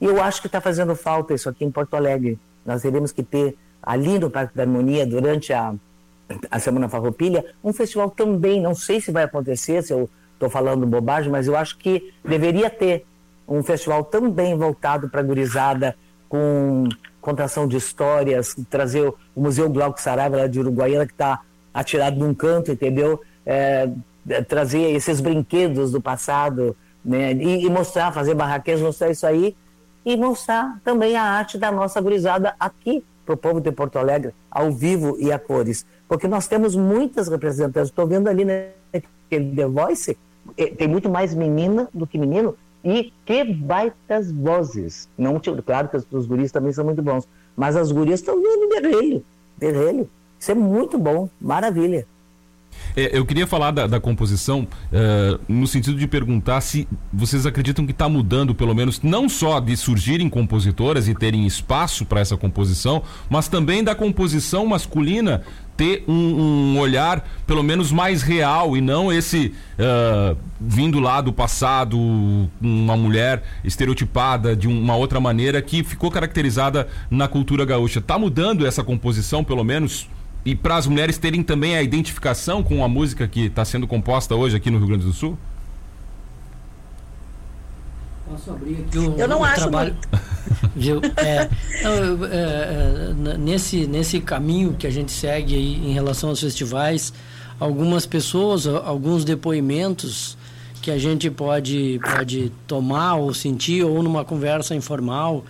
[0.00, 2.38] E eu acho que está fazendo falta isso aqui em Porto Alegre.
[2.64, 5.74] Nós teremos que ter ali no Parque da Harmonia, durante a,
[6.50, 10.86] a Semana Farroupilha, um festival também, não sei se vai acontecer, se eu estou falando
[10.86, 13.04] bobagem, mas eu acho que deveria ter
[13.46, 15.96] um festival também voltado para a gurizada,
[16.28, 16.88] com
[17.20, 21.40] contação de histórias, trazer o Museu Glauco Saraiva lá de Uruguaiana, que está
[21.74, 23.20] atirado num canto, entendeu?
[23.44, 23.90] É,
[24.28, 27.32] é, trazer esses brinquedos do passado, né?
[27.32, 29.56] E, e, mostrar, fazer barraquinhas, mostrar isso aí
[30.04, 34.32] e mostrar também a arte da nossa gurizada aqui para o povo de Porto Alegre,
[34.50, 35.84] ao vivo e a cores.
[36.10, 37.88] Porque nós temos muitas representantes.
[37.88, 40.18] Estou vendo ali naquele The Voice,
[40.56, 45.08] é, tem muito mais menina do que menino, e que baitas vozes.
[45.16, 49.24] Não, claro que os guris também são muito bons, mas as gurias estão vendo berrelho,
[49.56, 50.10] berrelho.
[50.36, 52.04] Isso é muito bom, maravilha.
[52.96, 57.86] É, eu queria falar da, da composição uh, no sentido de perguntar se vocês acreditam
[57.86, 62.36] que está mudando, pelo menos, não só de surgirem compositoras e terem espaço para essa
[62.36, 65.42] composição, mas também da composição masculina
[65.76, 71.32] ter um, um, olhar pelo menos mais real e não esse uh, vindo lá do
[71.32, 71.98] passado,
[72.60, 77.98] uma mulher estereotipada de uma outra maneira que ficou caracterizada na cultura gaúcha.
[77.98, 80.06] Está mudando essa composição, pelo menos?
[80.44, 84.34] E para as mulheres terem também a identificação com a música que está sendo composta
[84.34, 85.38] hoje aqui no Rio Grande do Sul?
[88.28, 89.96] Posso abrir aqui o, eu não o acho trabalho.
[90.74, 91.00] Viu?
[91.16, 91.48] É,
[91.82, 96.40] não, eu, é, é, nesse, nesse caminho que a gente segue aí em relação aos
[96.40, 97.12] festivais,
[97.58, 100.38] algumas pessoas, alguns depoimentos
[100.80, 105.44] que a gente pode, pode tomar ou sentir, ou numa conversa informal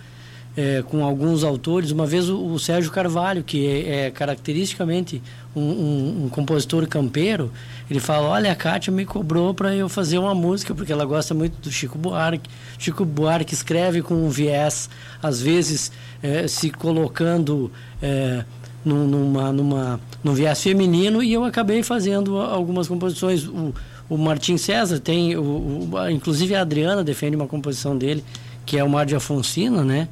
[0.55, 1.91] é, com alguns autores.
[1.91, 5.21] Uma vez o, o Sérgio Carvalho, que é, é caracteristicamente
[5.55, 7.51] um, um, um, compositor campeiro,
[7.89, 11.33] ele fala: Olha, a Kátia me cobrou para eu fazer uma música, porque ela gosta
[11.33, 12.49] muito do Chico Buarque.
[12.77, 14.89] Chico Buarque escreve com um viés,
[15.21, 17.71] às vezes é, se colocando.
[18.01, 18.43] É,
[18.83, 23.45] numa, numa, num viés feminino e eu acabei fazendo algumas composições.
[23.47, 23.71] O,
[24.09, 28.23] o Martim César tem, o, o, inclusive a Adriana defende uma composição dele,
[28.65, 30.07] que é o Mar de Afonsina, né?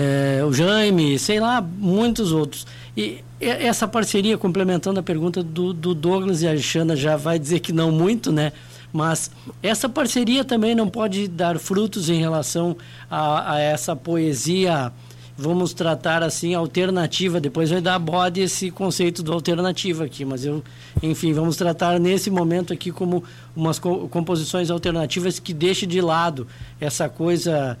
[0.00, 2.64] É, o Jaime, sei lá, muitos outros.
[2.96, 7.58] E essa parceria, complementando a pergunta do, do Douglas e a Xana, já vai dizer
[7.58, 8.52] que não muito, né?
[8.92, 9.28] Mas
[9.60, 12.76] essa parceria também não pode dar frutos em relação
[13.10, 14.92] a, a essa poesia
[15.36, 17.40] vamos tratar assim alternativa.
[17.40, 20.62] Depois vai dar bode esse conceito do alternativa aqui, mas eu,
[21.02, 23.22] enfim, vamos tratar nesse momento aqui como
[23.54, 26.46] umas co composições alternativas que deixe de lado
[26.80, 27.78] essa coisa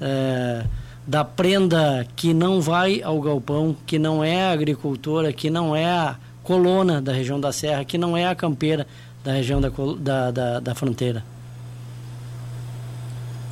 [0.00, 0.64] é,
[1.06, 5.84] da prenda que não vai ao galpão, que não é a agricultora, que não é
[5.86, 8.86] a colona da região da Serra, que não é a campeira
[9.24, 11.24] da região da, da, da, da fronteira.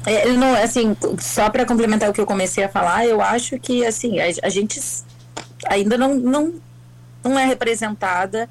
[0.07, 3.84] É, não, assim, só para complementar o que eu comecei a falar, eu acho que
[3.84, 4.80] assim a, a gente
[5.66, 6.55] ainda não, não,
[7.22, 8.49] não é representada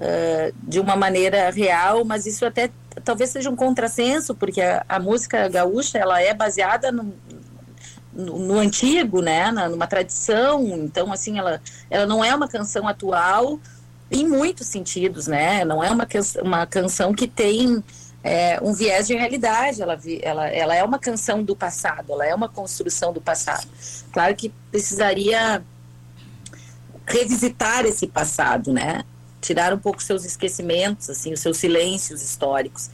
[0.00, 2.70] uh, de uma maneira real, mas isso até
[3.04, 7.12] talvez seja um contrassenso, porque a, a música gaúcha ela é baseada no,
[8.12, 11.60] no, no, antigo, né, na, numa tradição, então assim ela,
[11.90, 13.58] ela não é uma canção atual
[14.10, 16.06] em muitos sentidos, né, não é uma,
[16.42, 17.82] uma canção que tem
[18.22, 19.82] é, um viés de realidade.
[19.82, 23.66] Ela, ela, ela é uma canção do passado, ela é uma construção do passado.
[24.12, 25.62] Claro que precisaria
[27.06, 29.04] revisitar esse passado, né?
[29.40, 32.90] Tirar um pouco seus esquecimentos, assim, os seus silêncios históricos.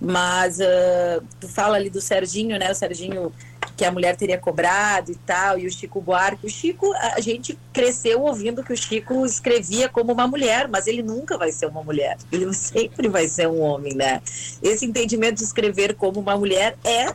[0.00, 2.70] Mas uh, tu fala ali do Serginho, né?
[2.70, 3.32] O Serginho
[3.80, 6.44] que a mulher teria cobrado e tal, e o Chico Buarque.
[6.44, 11.02] O Chico, a gente cresceu ouvindo que o Chico escrevia como uma mulher, mas ele
[11.02, 12.18] nunca vai ser uma mulher.
[12.30, 14.20] Ele sempre vai ser um homem, né?
[14.62, 17.06] Esse entendimento de escrever como uma mulher é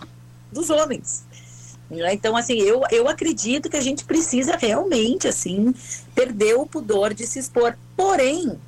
[0.51, 1.24] dos homens.
[1.88, 2.16] Né?
[2.16, 5.72] Então, assim, eu, eu acredito que a gente precisa realmente, assim,
[6.16, 7.78] perder o pudor de se expor.
[7.95, 8.59] Porém,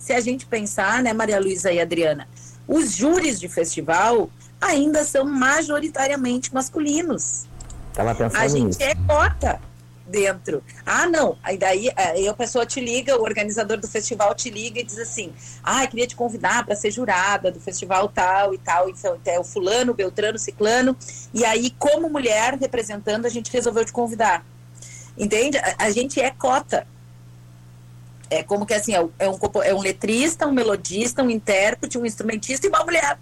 [0.00, 2.26] se a gente pensar, né, Maria Luísa e Adriana,
[2.66, 4.28] os júris de festival
[4.60, 7.44] ainda são majoritariamente masculinos.
[7.92, 8.82] Tava pensando a gente nisso.
[8.82, 9.60] é cota
[10.06, 10.62] dentro.
[10.84, 11.36] Ah, não.
[11.42, 14.98] Aí daí aí a pessoa te liga, o organizador do festival te liga e diz
[14.98, 15.32] assim:
[15.62, 18.88] Ah, queria te convidar para ser jurada do festival tal e tal.
[18.88, 20.96] Então, é o fulano, Beltrano, Ciclano.
[21.34, 24.44] E aí, como mulher representando, a gente resolveu te convidar.
[25.18, 25.58] Entende?
[25.58, 26.86] A, a gente é cota.
[28.28, 29.10] É como que assim, é um,
[29.62, 33.18] é um letrista, um melodista, um intérprete, um instrumentista e uma mulher.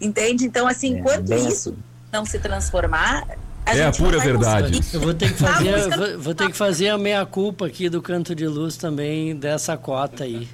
[0.00, 0.44] Entende?
[0.44, 1.78] Então, assim, é, enquanto isso assim.
[2.12, 3.26] não se transformar.
[3.66, 4.80] A é a pura verdade.
[4.92, 8.00] Eu vou ter que fazer, vou, vou, ter que fazer a meia culpa aqui do
[8.00, 10.48] canto de luz também dessa cota aí.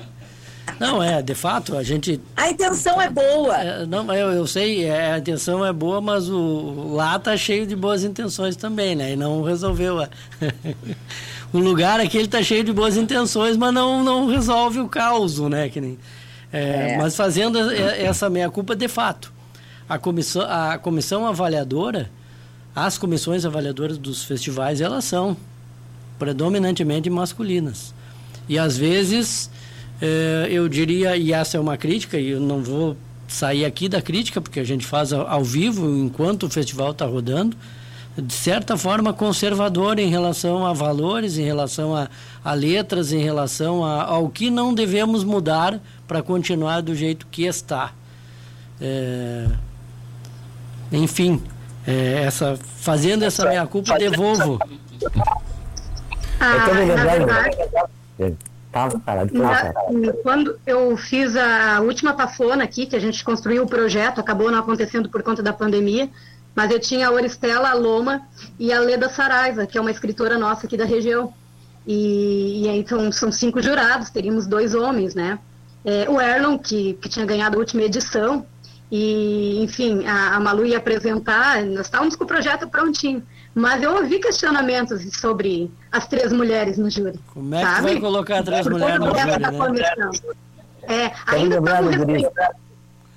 [0.80, 2.20] Não, é, de fato, a gente.
[2.36, 3.57] A intenção é boa.
[3.57, 7.66] É, não, eu, eu sei, é, a intenção é boa, mas o lá tá cheio
[7.66, 9.12] de boas intenções também, né?
[9.12, 10.01] E não resolveu.
[10.01, 10.09] A...
[11.53, 15.38] o lugar aqui ele tá cheio de boas intenções, mas não, não resolve o caos,
[15.38, 15.68] né?
[15.68, 15.99] Que nem,
[16.53, 16.99] é, é.
[16.99, 19.34] Mas fazendo essa meia culpa de fato
[19.89, 22.11] a comissão, a comissão avaliadora,
[22.74, 25.37] as comissões avaliadoras dos festivais, elas são
[26.18, 27.95] predominantemente masculinas.
[28.49, 29.51] E às vezes,
[30.01, 32.97] eh, eu diria, e essa é uma crítica, e eu não vou
[33.28, 37.57] sair aqui da crítica, porque a gente faz ao, vivo enquanto o festival está rodando,
[38.16, 42.09] de certa forma conservador em relação a valores, em relação a,
[42.45, 47.45] a letras, em relação a, ao que não devemos mudar para continuar do jeito que
[47.45, 47.93] está.
[48.80, 49.47] É,
[50.97, 51.42] enfim,
[51.86, 54.59] é, essa, fazendo essa minha culpa, devolvo.
[56.40, 57.26] Ah, eu tô me lembrando.
[60.22, 64.59] quando eu fiz a última pafona aqui, que a gente construiu o projeto, acabou não
[64.59, 66.11] acontecendo por conta da pandemia,
[66.55, 68.22] mas eu tinha a Oristela a Loma
[68.59, 71.32] e a Leda Saraiva, que é uma escritora nossa aqui da região.
[71.86, 75.38] E, e aí são, são cinco jurados, teríamos dois homens, né?
[75.84, 78.47] É, o Erlon, que, que tinha ganhado a última edição,
[78.97, 83.26] e, enfim, a, a Malu ia apresentar, nós estávamos com o projeto prontinho.
[83.53, 87.18] Mas eu ouvi questionamentos sobre as três mulheres no júri.
[87.32, 87.82] Como é que sabe?
[87.82, 90.11] vai colocar três mulheres no júri, né?
[90.86, 91.97] É, ainda estamos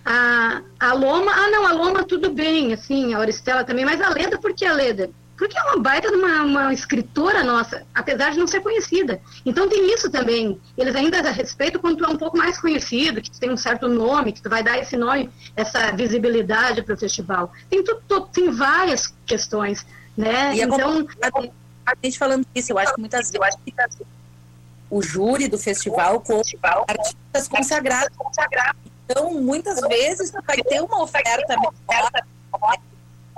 [0.03, 4.09] a, a Loma, ah não, a Loma tudo bem, assim, a Oristela também, mas a
[4.09, 5.11] Leda, por que a Leda?
[5.37, 9.21] Porque é uma baita de uma, uma, escritora nossa, apesar de não ser conhecida.
[9.45, 10.59] Então tem isso também.
[10.75, 13.87] Eles ainda respeitam quando tu é um pouco mais conhecido, que tu tem um certo
[13.87, 17.51] nome, que tu vai dar esse nome, essa visibilidade para o festival.
[17.69, 19.85] Tem, tu, tu, tem várias questões,
[20.17, 20.55] né?
[20.55, 21.07] E então
[21.85, 24.01] a gente falando isso, eu acho que muitas vezes
[24.89, 26.41] o júri do festival com
[26.87, 28.17] artistas consagrados.
[29.05, 31.55] Então, muitas vezes vai ter uma oferta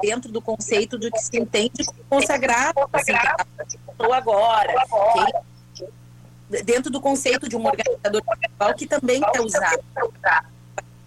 [0.02, 4.74] dentro do conceito do que se entende consagrado, assim, que agora,
[6.50, 9.80] que, dentro do conceito de um organizador festival que também quer usar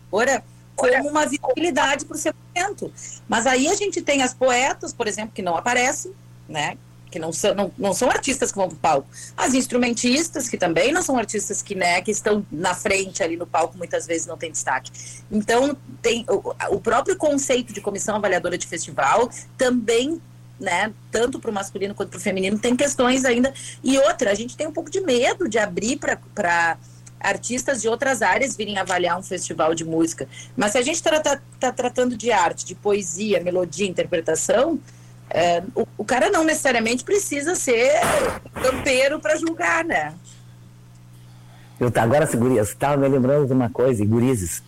[0.08, 2.92] agora como uma visibilidade para o seu evento.
[3.28, 6.12] Mas aí a gente tem as poetas, por exemplo, que não aparecem,
[6.48, 6.76] né?
[7.12, 9.08] Que não são, não, não são artistas que vão para o palco.
[9.36, 13.46] As instrumentistas, que também não são artistas que, né, que estão na frente ali no
[13.46, 14.90] palco, muitas vezes não tem destaque.
[15.30, 20.20] Então, tem o, o próprio conceito de comissão avaliadora de festival também
[20.58, 23.52] né, tanto para o masculino quanto para o feminino, tem questões ainda.
[23.82, 26.78] E outra, a gente tem um pouco de medo de abrir para
[27.18, 30.28] artistas de outras áreas virem avaliar um festival de música.
[30.56, 34.78] Mas se a gente está tá, tá tratando de arte, de poesia, melodia, interpretação,
[35.34, 37.90] é, o, o, cara não necessariamente precisa ser
[38.62, 40.12] campeiro para julgar, né?
[41.80, 44.62] Eu, agora, Gurias, estava me lembrando de uma coisa, Gurizes.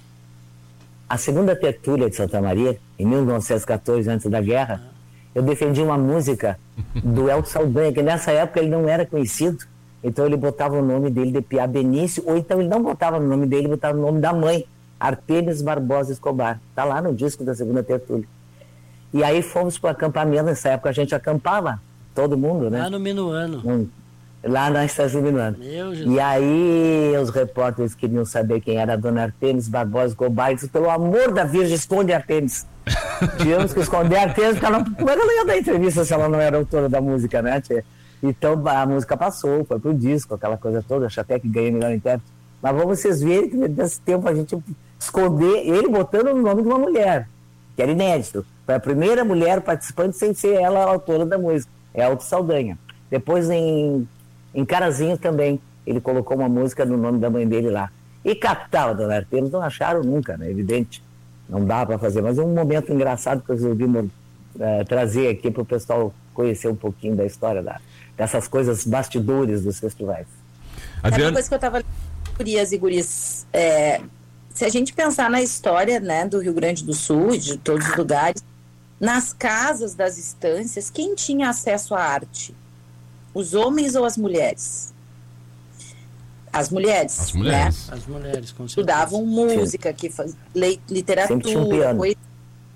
[1.08, 4.80] A segunda tertúlia de Santa Maria, em 1914, antes da guerra,
[5.34, 6.58] eu defendi uma música
[6.94, 9.58] do Elton Saldanha, que nessa época ele não era conhecido,
[10.02, 13.20] então ele botava o nome dele de Pia Benício, ou então ele não botava o
[13.22, 14.64] nome dele, botava o nome da mãe,
[14.98, 16.58] Artemis Barbosa Escobar.
[16.70, 18.26] Está lá no disco da segunda tertúlia.
[19.14, 21.80] E aí fomos para o acampamento, nessa época a gente acampava,
[22.12, 22.80] todo mundo, né?
[22.80, 23.62] Lá no Minuano.
[23.64, 23.88] Um,
[24.42, 25.56] lá na Estação Minuano.
[25.62, 30.16] E aí os repórteres queriam saber quem era a dona Artemis Barbosa
[30.50, 32.66] e disse, pelo amor da Virgem, esconde Artemis.
[33.38, 36.40] Tínhamos que esconder Artemis, porque ela, como é ela ia dar entrevista se ela não
[36.40, 37.84] era autora da música, né, tia?
[38.20, 41.92] Então a música passou, foi pro disco, aquela coisa toda, acho até que ganhei melhor
[41.92, 42.32] intérprete.
[42.60, 44.58] Mas vamos vocês verem que nesse tempo a gente
[44.98, 47.28] esconder ele botando o nome de uma mulher,
[47.76, 48.44] que era inédito.
[48.64, 52.78] Foi a primeira mulher participante sem ser ela a autora da música, é Alto Saldanha.
[53.10, 54.08] Depois em,
[54.54, 57.90] em Carazinho também, ele colocou uma música no nome da mãe dele lá.
[58.24, 60.50] E Capital, Dona Artemis, não acharam nunca, né?
[60.50, 61.02] Evidente.
[61.48, 63.84] Não dá para fazer, mas é um momento engraçado que eu resolvi
[64.58, 67.80] é, trazer aqui para o pessoal conhecer um pouquinho da história da,
[68.16, 70.26] dessas coisas bastidores dos festivais.
[71.02, 71.30] Adriana...
[71.30, 71.84] Uma coisa que eu estava
[72.36, 74.00] gurias e guris, é,
[74.54, 77.86] se a gente pensar na história né, do Rio Grande do Sul e de todos
[77.88, 78.42] os lugares,
[79.05, 82.55] nas casas das estâncias, quem tinha acesso à arte?
[83.34, 84.94] Os homens ou as mulheres?
[86.50, 87.20] As mulheres.
[87.20, 87.86] As mulheres.
[87.86, 87.94] Né?
[87.94, 88.80] As mulheres, com certeza.
[88.80, 90.34] Estudavam música, que faz,
[90.88, 92.16] literatura, um poesia.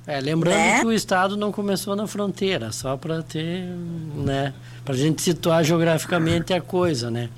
[0.07, 0.81] É, lembrando né?
[0.81, 3.65] que o Estado não começou na fronteira, só para ter,
[4.15, 4.53] né,
[4.85, 7.31] para a gente situar geograficamente a coisa, né?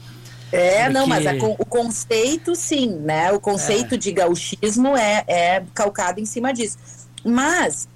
[0.51, 0.93] É, Porque...
[0.93, 3.31] não, mas a, o conceito, sim, né?
[3.31, 3.99] O conceito é.
[3.99, 6.77] de gauchismo é, é calcado em cima disso.
[7.25, 7.89] Mas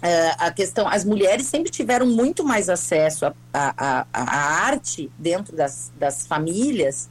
[0.00, 6.26] Uh, a questão, as mulheres sempre tiveram muito mais acesso à arte dentro das, das
[6.26, 7.08] famílias,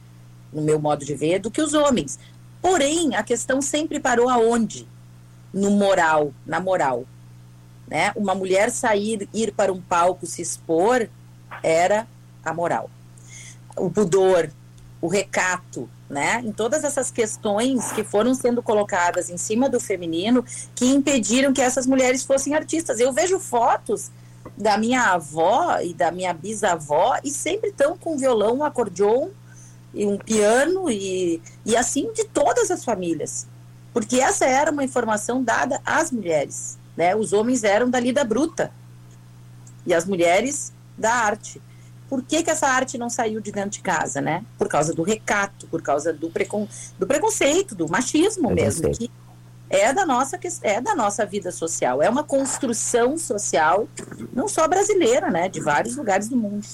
[0.52, 2.18] no meu modo de ver, do que os homens.
[2.60, 4.88] Porém, a questão sempre parou aonde?
[5.54, 7.04] No moral, na moral.
[7.86, 8.12] Né?
[8.16, 11.08] Uma mulher sair, ir para um palco, se expor,
[11.62, 12.08] era
[12.44, 12.90] a moral.
[13.76, 14.50] O pudor,
[15.00, 16.42] o recato, né?
[16.44, 20.44] Em todas essas questões que foram sendo colocadas em cima do feminino
[20.74, 22.98] que impediram que essas mulheres fossem artistas.
[22.98, 24.10] Eu vejo fotos
[24.58, 29.28] da minha avó e da minha bisavó e sempre estão com violão, um acordeon
[29.94, 33.46] e um piano e, e assim de todas as famílias.
[33.92, 37.14] Porque essa era uma informação dada às mulheres, né?
[37.14, 38.72] Os homens eram da lida bruta
[39.86, 41.62] e as mulheres da arte
[42.10, 44.44] por que, que essa arte não saiu de dentro de casa, né?
[44.58, 46.66] Por causa do recato, por causa do, precon,
[46.98, 49.08] do preconceito, do machismo mesmo, que
[49.70, 53.86] é da nossa é da nossa vida social, é uma construção social
[54.32, 56.66] não só brasileira, né, de vários lugares do mundo.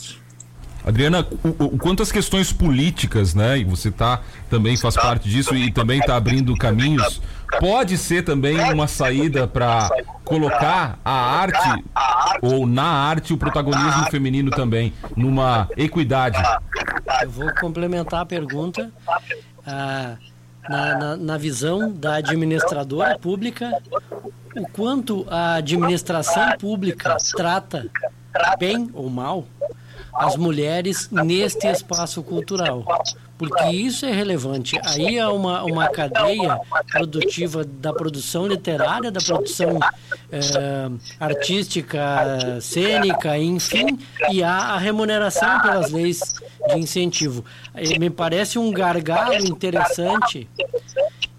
[0.83, 3.59] Adriana, o, às questões políticas, né?
[3.59, 7.21] E você tá também faz parte disso e também está abrindo caminhos.
[7.61, 9.89] Pode ser também uma saída para
[10.25, 11.85] colocar a arte
[12.43, 16.43] ou na arte o protagonismo feminino também, numa equidade.
[17.23, 18.91] Eu vou complementar a pergunta.
[19.67, 20.17] Ah,
[20.69, 23.71] na, na, na visão da administradora pública,
[24.57, 27.87] o quanto a administração pública trata
[28.59, 29.47] bem ou mal
[30.19, 32.85] as mulheres neste espaço cultural,
[33.37, 34.79] porque isso é relevante.
[34.85, 36.59] Aí há uma, uma cadeia
[36.91, 39.79] produtiva da produção literária, da produção
[40.33, 40.41] é,
[41.21, 43.99] artística, cênica, enfim,
[44.31, 46.35] e há a remuneração pelas leis
[46.69, 47.45] de incentivo.
[47.77, 50.49] E me parece um gargalo interessante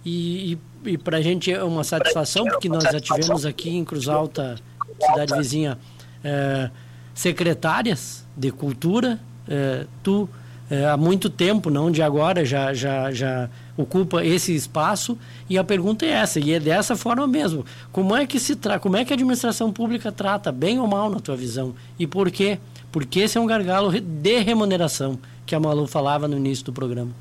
[0.06, 3.84] e, e, e para a gente é uma satisfação, porque nós já tivemos aqui em
[3.84, 4.56] Cruz Alta,
[5.02, 5.78] cidade vizinha,
[6.24, 6.70] é,
[7.18, 9.20] secretárias de cultura.
[9.50, 10.30] É, tu,
[10.70, 15.18] é, há muito tempo, não de agora, já, já, já ocupa esse espaço.
[15.50, 17.66] E a pergunta é essa, e é dessa forma mesmo.
[17.92, 21.10] Como é que se tra como é que a administração pública trata, bem ou mal,
[21.10, 21.74] na tua visão?
[21.98, 22.60] E por quê?
[22.92, 27.12] Porque esse é um gargalo de remuneração que a Malu falava no início do programa.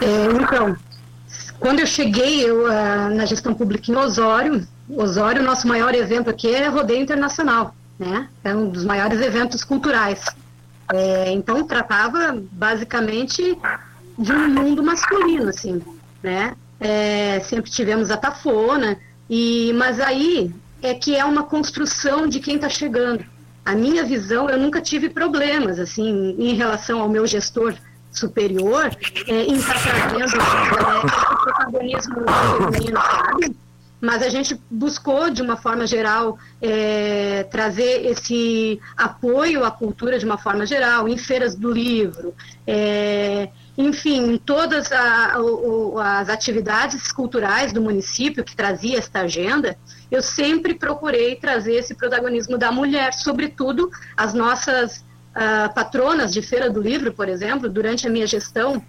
[0.00, 0.76] É, então,
[1.60, 6.52] quando eu cheguei eu, uh, na gestão pública em Osório, Osório, nosso maior evento aqui
[6.52, 8.28] é rodeio internacional né?
[8.42, 10.24] É um dos maiores eventos culturais.
[10.92, 13.56] É, então tratava basicamente
[14.18, 15.80] de um mundo masculino, assim,
[16.22, 16.54] né?
[16.80, 18.98] É, sempre tivemos a tafona
[19.30, 23.24] e, mas aí é que é uma construção de quem está chegando.
[23.64, 27.74] A minha visão, eu nunca tive problemas assim em relação ao meu gestor
[28.10, 28.90] superior
[29.26, 32.16] é, em estar trazendo é, protagonismo
[32.72, 33.56] feminino, sabe?
[34.02, 40.24] Mas a gente buscou, de uma forma geral, é, trazer esse apoio à cultura de
[40.24, 42.34] uma forma geral, em feiras do livro,
[42.66, 43.48] é,
[43.78, 49.78] enfim, em todas a, o, as atividades culturais do município que trazia esta agenda,
[50.10, 56.68] eu sempre procurei trazer esse protagonismo da mulher, sobretudo as nossas uh, patronas de Feira
[56.68, 58.82] do Livro, por exemplo, durante a minha gestão,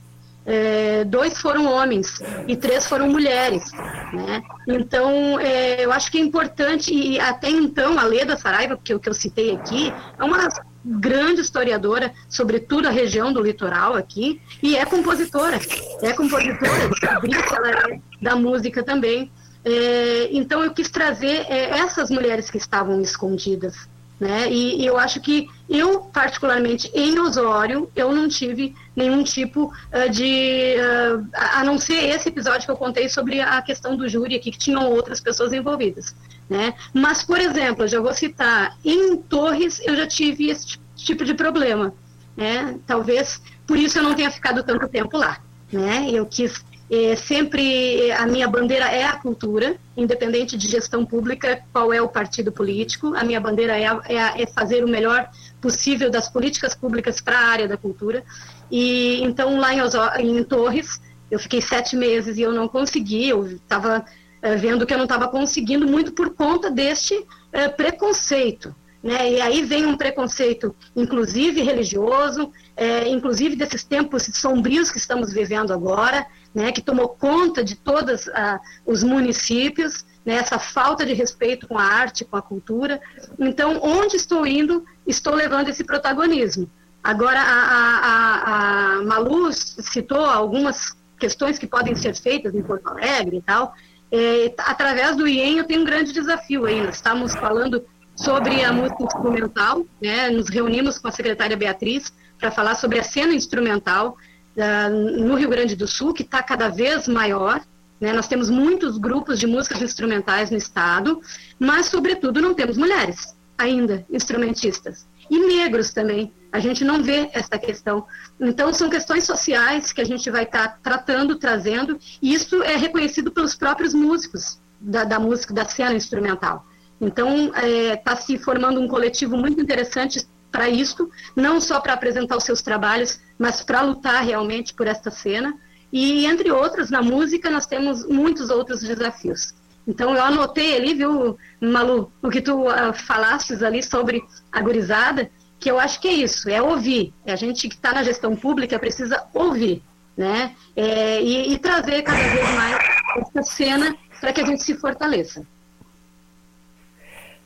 [0.46, 3.72] é, dois foram homens e três foram mulheres.
[4.14, 4.42] Né?
[4.68, 9.10] Então, é, eu acho que é importante, e até então a Leda Saraiva, que, que
[9.10, 10.48] eu citei aqui, é uma
[10.86, 15.60] grande historiadora, sobretudo a região do litoral aqui, e é compositora.
[16.02, 19.32] É compositora, descobri que ela é da música também.
[19.66, 23.88] É, então, eu quis trazer é, essas mulheres que estavam escondidas.
[24.20, 24.50] Né?
[24.50, 30.10] E, e, eu acho que eu, particularmente em Osório, eu não tive nenhum tipo uh,
[30.10, 30.76] de.
[30.78, 34.52] Uh, a não ser esse episódio que eu contei sobre a questão do júri aqui,
[34.52, 36.16] que tinham outras pessoas envolvidas.
[36.50, 36.74] Né?
[36.94, 41.34] Mas, por exemplo, eu já vou citar, em Torres eu já tive esse tipo de
[41.34, 41.94] problema.
[42.38, 42.80] Né?
[42.86, 45.40] Talvez por isso eu não tenha ficado tanto tempo lá.
[45.72, 46.10] Né?
[46.12, 46.64] Eu quis
[46.94, 52.08] é, sempre a minha bandeira é a cultura, independente de gestão pública, qual é o
[52.08, 53.16] partido político.
[53.16, 55.28] A minha bandeira é, é, é fazer o melhor
[55.60, 58.24] possível das políticas públicas para a área da cultura.
[58.70, 63.28] E então lá em, em Torres, eu fiquei sete meses e eu não consegui.
[63.28, 64.06] Eu estava
[64.40, 68.76] é, vendo que eu não estava conseguindo muito por conta deste é, preconceito.
[69.02, 69.34] Né?
[69.34, 75.74] E aí vem um preconceito, inclusive religioso, é, inclusive desses tempos sombrios que estamos vivendo
[75.74, 81.68] agora, né, que tomou conta de todos ah, os municípios, né, essa falta de respeito
[81.68, 83.02] com a arte, com a cultura.
[83.40, 86.70] Então, onde estou indo, estou levando esse protagonismo.
[87.04, 93.38] Agora, a, a, a Malu citou algumas questões que podem ser feitas em Porto Alegre
[93.38, 93.74] e tal.
[94.12, 96.62] É, através do IEM, eu tenho um grande desafio.
[96.62, 97.84] Nós estamos falando
[98.16, 103.04] sobre a música instrumental, né, nos reunimos com a secretária Beatriz para falar sobre a
[103.04, 104.18] cena instrumental
[104.56, 107.62] no Rio Grande do Sul, que está cada vez maior.
[108.00, 108.14] Né?
[108.14, 111.22] Nós temos muitos grupos de músicas instrumentais no estado,
[111.60, 115.08] mas, sobretudo, não temos mulheres ainda instrumentistas.
[115.30, 116.34] E negros também.
[116.52, 118.06] A gente não vê essa questão.
[118.40, 122.76] Então, são questões sociais que a gente vai estar tá tratando, trazendo, e isso é
[122.76, 126.66] reconhecido pelos próprios músicos da, da música, da cena instrumental.
[127.00, 131.94] Então, está é, tá se formando um coletivo muito interessante para isso, não só para
[131.94, 135.58] apresentar os seus trabalhos, mas para lutar realmente por esta cena.
[135.92, 139.54] E, entre outros, na música, nós temos muitos outros desafios.
[139.88, 145.30] Então, eu anotei ali, viu, Malu, o que tu uh, falastes ali sobre a gurizada,
[145.60, 147.12] que eu acho que é isso, é ouvir.
[147.26, 149.82] É a gente que está na gestão pública precisa ouvir,
[150.16, 150.56] né?
[150.76, 152.78] É, e, e trazer cada vez mais
[153.18, 155.46] essa cena para que a gente se fortaleça.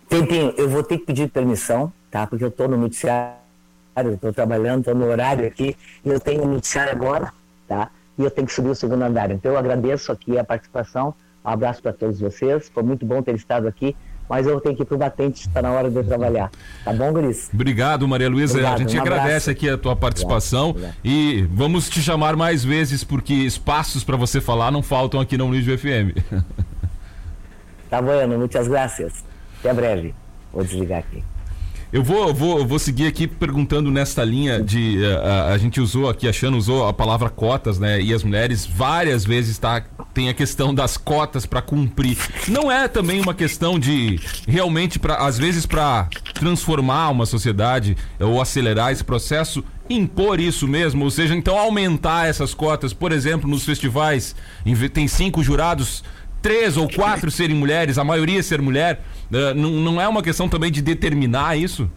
[0.10, 2.28] Tempinho, eu vou ter que pedir permissão tá?
[2.28, 3.36] Porque eu estou no noticiário,
[4.14, 7.32] estou trabalhando, estou no horário aqui, e eu tenho um noticiário agora,
[7.68, 7.89] tá?
[8.18, 9.32] E eu tenho que subir o segundo andar.
[9.32, 13.36] Então eu agradeço aqui a participação, um abraço para todos vocês, foi muito bom ter
[13.36, 13.95] estado aqui,
[14.30, 16.51] mas eu tenho que ir para o batente, está na hora de eu trabalhar.
[16.84, 17.49] Tá bom, Guris?
[17.53, 18.53] Obrigado, Maria Luísa.
[18.53, 21.39] Obrigado, a gente um agradece aqui a tua participação obrigado, obrigado.
[21.39, 25.45] e vamos te chamar mais vezes, porque espaços para você falar não faltam aqui na
[25.45, 26.18] Unidio FM.
[27.89, 29.24] Tá bueno, muitas graças.
[29.60, 30.14] Até breve.
[30.51, 31.24] Vou desligar aqui.
[31.92, 34.98] Eu vou, vou, vou seguir aqui perguntando nesta linha de.
[34.98, 38.02] Uh, a, a, gente usou aqui, a Xana usou a palavra cotas, né?
[38.02, 39.82] E as mulheres várias vezes tá,
[40.14, 42.18] tem a questão das cotas para cumprir.
[42.50, 48.42] Não é também uma questão de realmente, pra, às vezes, para transformar uma sociedade ou
[48.42, 53.64] acelerar esse processo, impor isso mesmo, ou seja, então aumentar essas cotas, por exemplo, nos
[53.64, 54.36] festivais,
[54.94, 56.04] tem cinco jurados,
[56.42, 59.02] três ou quatro serem mulheres, a maioria ser mulher.
[59.32, 61.90] Uh, não, não é uma questão também de determinar isso?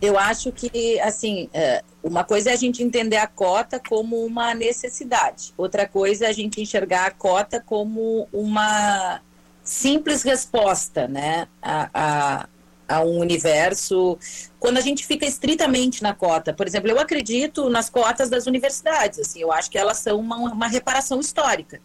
[0.00, 4.54] Eu acho que, assim, é, uma coisa é a gente entender a cota como uma
[4.54, 9.20] necessidade, outra coisa é a gente enxergar a cota como uma
[9.64, 12.48] simples resposta, né, a, a,
[12.88, 14.16] a um universo.
[14.60, 19.18] Quando a gente fica estritamente na cota, por exemplo, eu acredito nas cotas das universidades,
[19.18, 21.80] assim, eu acho que elas são uma, uma reparação histórica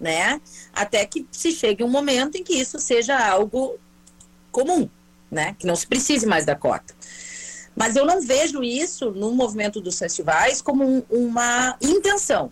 [0.00, 0.40] né?
[0.72, 3.78] Até que se chegue um momento em que isso seja algo
[4.50, 4.88] comum,
[5.30, 5.54] né?
[5.58, 6.94] Que não se precise mais da cota.
[7.76, 12.50] Mas eu não vejo isso no movimento dos festivais como um, uma intenção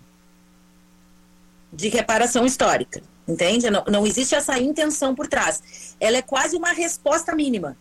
[1.72, 3.02] de reparação histórica.
[3.26, 3.68] Entende?
[3.68, 5.96] Não, não existe essa intenção por trás.
[6.00, 7.76] Ela é quase uma resposta mínima.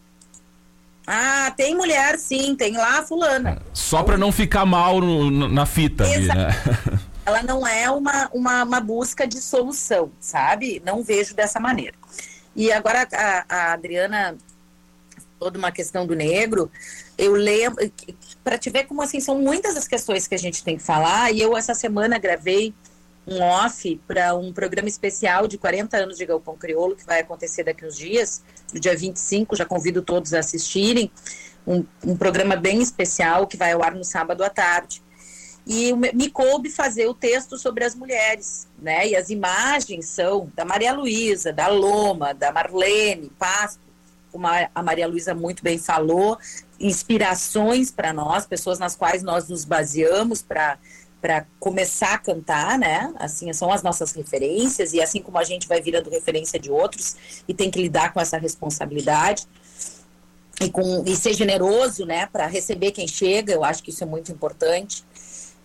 [1.06, 3.62] Ah, tem mulher, sim, tem lá fulana.
[3.72, 6.50] Só para não ficar mal no, na fita ali, né?
[7.28, 10.82] Ela não é uma, uma, uma, busca de solução, sabe?
[10.86, 11.94] Não vejo dessa maneira.
[12.56, 14.38] E agora a, a Adriana
[15.38, 16.72] toda uma questão do negro,
[17.18, 17.92] eu lembro
[18.46, 21.30] para te ver como assim são muitas as questões que a gente tem que falar.
[21.34, 22.74] E eu essa semana gravei
[23.28, 27.66] um off para um programa especial de 40 anos de Galpão Crioulo, que vai acontecer
[27.66, 28.42] daqui uns dias,
[28.74, 31.12] no dia 25, já convido todos a assistirem,
[31.68, 35.04] um, um programa bem especial que vai ao ar no sábado à tarde.
[35.70, 39.06] E me coube fazer o texto sobre as mulheres, né?
[39.06, 43.82] E as imagens são da Maria Luísa, da Loma, da Marlene, Pasto,
[44.32, 46.38] como a Maria Luísa muito bem falou,
[46.80, 50.78] inspirações para nós, pessoas nas quais nós nos baseamos para
[51.20, 53.12] para começar a cantar, né?
[53.18, 57.16] Assim, são as nossas referências e assim como a gente vai virando referência de outros
[57.48, 59.48] e tem que lidar com essa responsabilidade
[60.62, 62.28] e com e ser generoso, né?
[62.28, 65.04] Para receber quem chega, eu acho que isso é muito importante.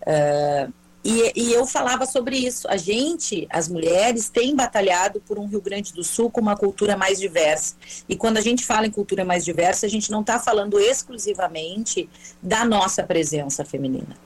[0.02, 0.72] Uh,
[1.04, 2.68] e, e, eu falava sobre isso.
[2.68, 6.96] A gente, as mulheres, tem batalhado por um Rio Grande do Sul com uma cultura
[6.96, 7.74] mais diversa.
[8.08, 12.08] E quando a gente fala em cultura mais diversa, a gente não está falando exclusivamente
[12.40, 14.16] da nossa presença feminina.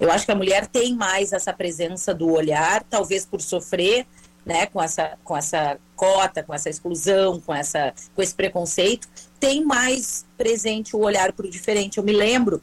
[0.00, 4.06] Eu acho que a mulher tem mais essa presença do olhar, talvez por sofrer,
[4.44, 9.06] né, com essa, com essa cota, com essa exclusão, com, essa, com esse preconceito,
[9.38, 11.98] tem mais presente o olhar para o diferente.
[11.98, 12.60] Eu me lembro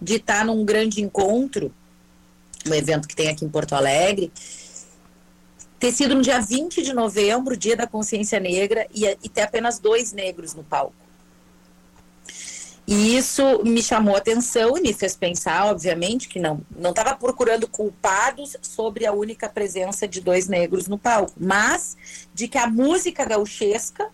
[0.00, 1.72] de estar num grande encontro,
[2.66, 4.32] um evento que tem aqui em Porto Alegre,
[5.78, 9.78] ter sido no dia 20 de novembro, dia da consciência negra, e, e ter apenas
[9.78, 10.94] dois negros no palco.
[12.86, 17.16] E isso me chamou a atenção e me fez pensar, obviamente, que não não estava
[17.16, 21.96] procurando culpados sobre a única presença de dois negros no palco, mas
[22.34, 24.10] de que a música gauchesca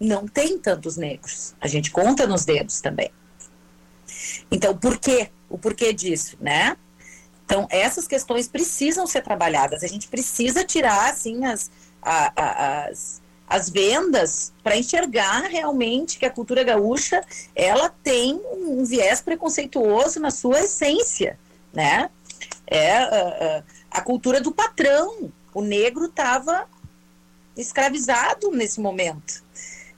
[0.00, 1.54] não tem tantos negros.
[1.60, 3.10] A gente conta nos dedos também.
[4.50, 5.30] Então, por quê?
[5.48, 6.76] O porquê disso, né?
[7.44, 9.84] Então, essas questões precisam ser trabalhadas.
[9.84, 11.70] A gente precisa tirar, assim, as,
[12.00, 17.22] a, a, as, as vendas para enxergar realmente que a cultura gaúcha
[17.54, 21.38] ela tem um viés preconceituoso na sua essência,
[21.72, 22.10] né?
[22.66, 25.30] É a, a cultura do patrão.
[25.52, 26.66] O negro estava
[27.56, 29.44] escravizado nesse momento.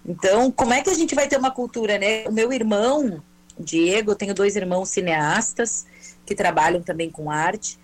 [0.05, 2.25] Então, como é que a gente vai ter uma cultura, né?
[2.27, 3.23] O meu irmão,
[3.59, 5.87] Diego, eu tenho dois irmãos cineastas
[6.27, 7.79] que trabalham também com arte,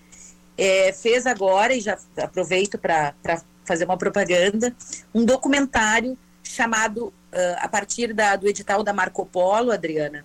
[0.59, 3.15] é, fez agora, e já aproveito para
[3.65, 4.75] fazer uma propaganda,
[5.15, 7.13] um documentário chamado, uh,
[7.59, 10.25] a partir da, do edital da Marco Polo, Adriana,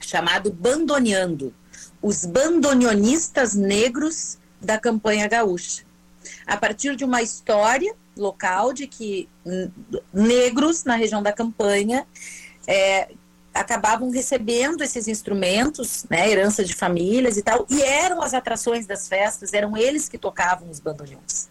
[0.00, 1.52] chamado Bandoneando,
[2.00, 5.84] os bandonionistas negros da campanha gaúcha.
[6.46, 9.28] A partir de uma história local de que
[10.12, 12.06] negros na região da campanha
[12.66, 13.08] é,
[13.54, 19.06] acabavam recebendo esses instrumentos, né, herança de famílias e tal, e eram as atrações das
[19.06, 21.48] festas, eram eles que tocavam os bandoneons.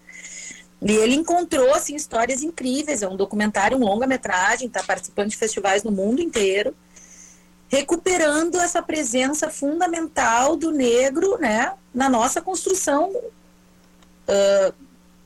[0.81, 3.01] E ele encontrou assim, histórias incríveis.
[3.01, 6.75] É um documentário, um longa-metragem, está participando de festivais no mundo inteiro,
[7.69, 14.73] recuperando essa presença fundamental do negro né, na nossa construção uh,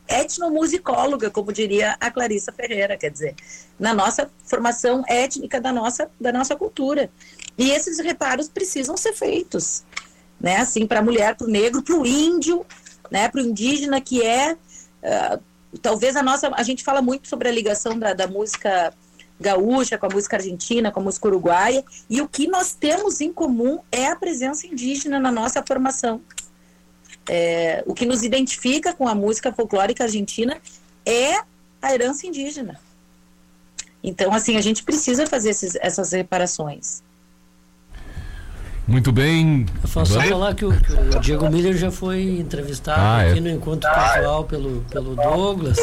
[0.07, 3.35] etnomusicóloga, como diria a Clarissa Ferreira, quer dizer,
[3.79, 7.09] na nossa formação étnica da nossa, da nossa cultura.
[7.57, 9.83] E esses reparos precisam ser feitos,
[10.39, 10.57] né?
[10.57, 12.65] Assim, para a mulher, para o negro, para o índio,
[13.11, 13.29] né?
[13.29, 14.57] Para o indígena que é
[15.07, 15.41] Uh,
[15.81, 16.49] talvez a nossa.
[16.53, 18.93] A gente fala muito sobre a ligação da, da música
[19.39, 23.31] gaúcha com a música argentina, com a música uruguaia, e o que nós temos em
[23.31, 26.21] comum é a presença indígena na nossa formação.
[27.29, 30.59] É, o que nos identifica com a música folclórica argentina
[31.05, 31.35] é
[31.79, 32.79] a herança indígena.
[34.03, 37.01] Então, assim, a gente precisa fazer esses, essas reparações.
[38.87, 39.65] Muito bem.
[39.83, 43.31] Eu posso só falar que o, que o, Diego Miller já foi entrevistado ah, é.
[43.31, 43.41] aqui é.
[43.41, 45.77] no encontro casual pelo, pelo Douglas.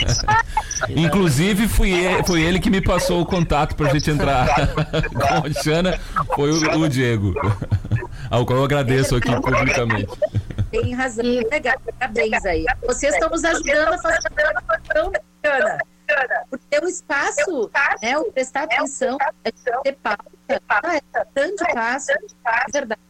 [0.88, 4.48] Inclusive, fui ele, foi ele que me passou o contato para a gente entrar
[5.12, 6.00] com a Xana,
[6.34, 7.34] foi o, o, Diego,
[8.30, 10.08] ao qual eu agradeço aqui publicamente.
[10.70, 12.64] Tem razão, legal, parabéns aí.
[12.86, 14.18] Vocês estão nos ajudando a fazer
[16.14, 16.46] tão bacana.
[16.50, 17.70] Porque o espaço,
[18.02, 19.50] né, o prestar atenção, é
[19.82, 20.24] ter pauta,
[20.68, 21.00] ah, é
[21.34, 22.14] tanto fácil,
[22.46, 23.00] é verdade.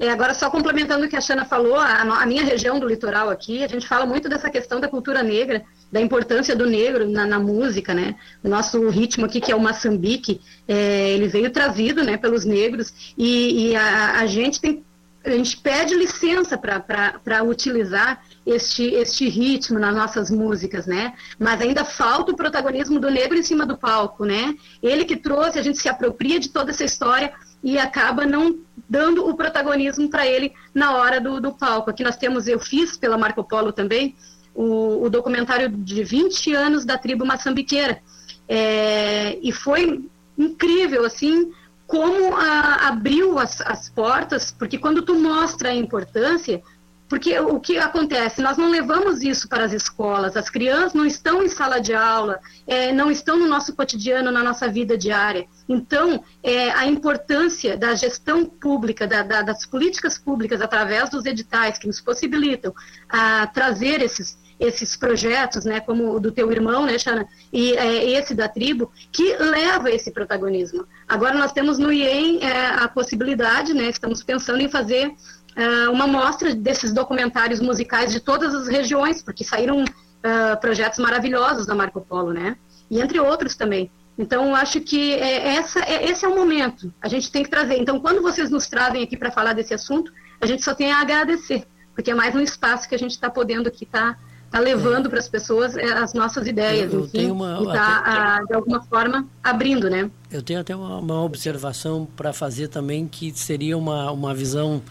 [0.00, 3.30] É, agora, só complementando o que a Xana falou, a, a, minha região do litoral
[3.30, 7.26] aqui, a gente fala muito dessa questão da cultura negra, da importância do negro na,
[7.26, 8.14] na música, né?
[8.42, 13.12] O nosso ritmo aqui, que é o maçambique, é, ele veio trazido né, pelos negros,
[13.18, 14.84] e, e a, a, gente tem
[15.24, 21.14] a gente pede licença para utilizar este, este ritmo nas nossas músicas, né?
[21.38, 24.54] Mas ainda falta o protagonismo do negro em cima do palco, né?
[24.82, 27.32] Ele que trouxe, a gente se apropria de toda essa história
[27.62, 31.90] e acaba não dando o protagonismo para ele na hora do, do palco.
[31.90, 34.16] Aqui nós temos, eu fiz pela Marco Polo também,
[34.54, 38.00] o, o documentário de 20 anos da tribo maçambiqueira.
[38.48, 41.52] É, e foi incrível, assim,
[41.86, 46.62] como a, abriu as, as portas, porque quando tu mostra a importância,
[47.08, 48.42] porque o que acontece?
[48.42, 52.38] Nós não levamos isso para as escolas, as crianças não estão em sala de aula,
[52.66, 55.46] é, não estão no nosso cotidiano, na nossa vida diária.
[55.66, 61.78] Então, é, a importância da gestão pública, da, da, das políticas públicas, através dos editais
[61.78, 62.74] que nos possibilitam
[63.08, 68.10] a trazer esses, esses projetos, né, como o do teu irmão, né, Xana, e é,
[68.10, 70.86] esse da tribo, que leva esse protagonismo.
[71.08, 75.14] Agora nós temos no IEM é, a possibilidade, né, estamos pensando em fazer
[75.58, 79.84] é, uma mostra desses documentários musicais de todas as regiões, porque saíram
[80.22, 82.56] é, projetos maravilhosos da Marco Polo, né,
[82.88, 83.90] e entre outros também.
[84.16, 86.92] Então, acho que é, essa, é, esse é o momento.
[87.00, 87.78] A gente tem que trazer.
[87.78, 91.00] Então, quando vocês nos trazem aqui para falar desse assunto, a gente só tem a
[91.00, 94.58] agradecer, porque é mais um espaço que a gente está podendo aqui estar tá está
[94.58, 95.08] levando é.
[95.10, 98.82] para as pessoas é, as nossas ideias, eu, eu enfim, uma, e está, de alguma
[98.82, 100.10] forma, abrindo, né?
[100.30, 104.82] Eu tenho até uma, uma observação para fazer também, que seria uma, uma visão,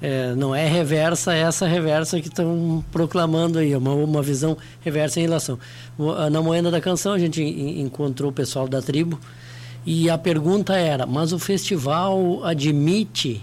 [0.00, 5.20] é, não é reversa, é essa reversa que estão proclamando aí, uma, uma visão reversa
[5.20, 5.58] em relação.
[6.30, 9.20] Na Moenda da Canção, a gente encontrou o pessoal da tribo,
[9.84, 13.42] e a pergunta era, mas o festival admite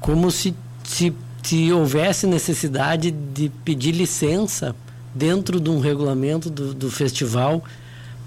[0.00, 4.74] como se, se se houvesse necessidade de pedir licença
[5.14, 7.64] dentro de um regulamento do, do festival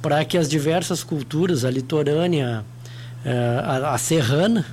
[0.01, 2.65] para que as diversas culturas, a litorânea,
[3.23, 4.65] eh, a, a, serrana,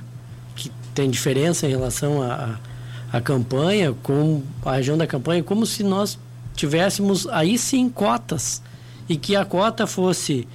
[0.93, 2.57] tem diferença em relação à
[3.11, 6.17] a, a, campanha, com a região da campanha, como se nós
[6.55, 8.61] tivéssemos aí sim cotas
[9.07, 10.47] e que a cota fosse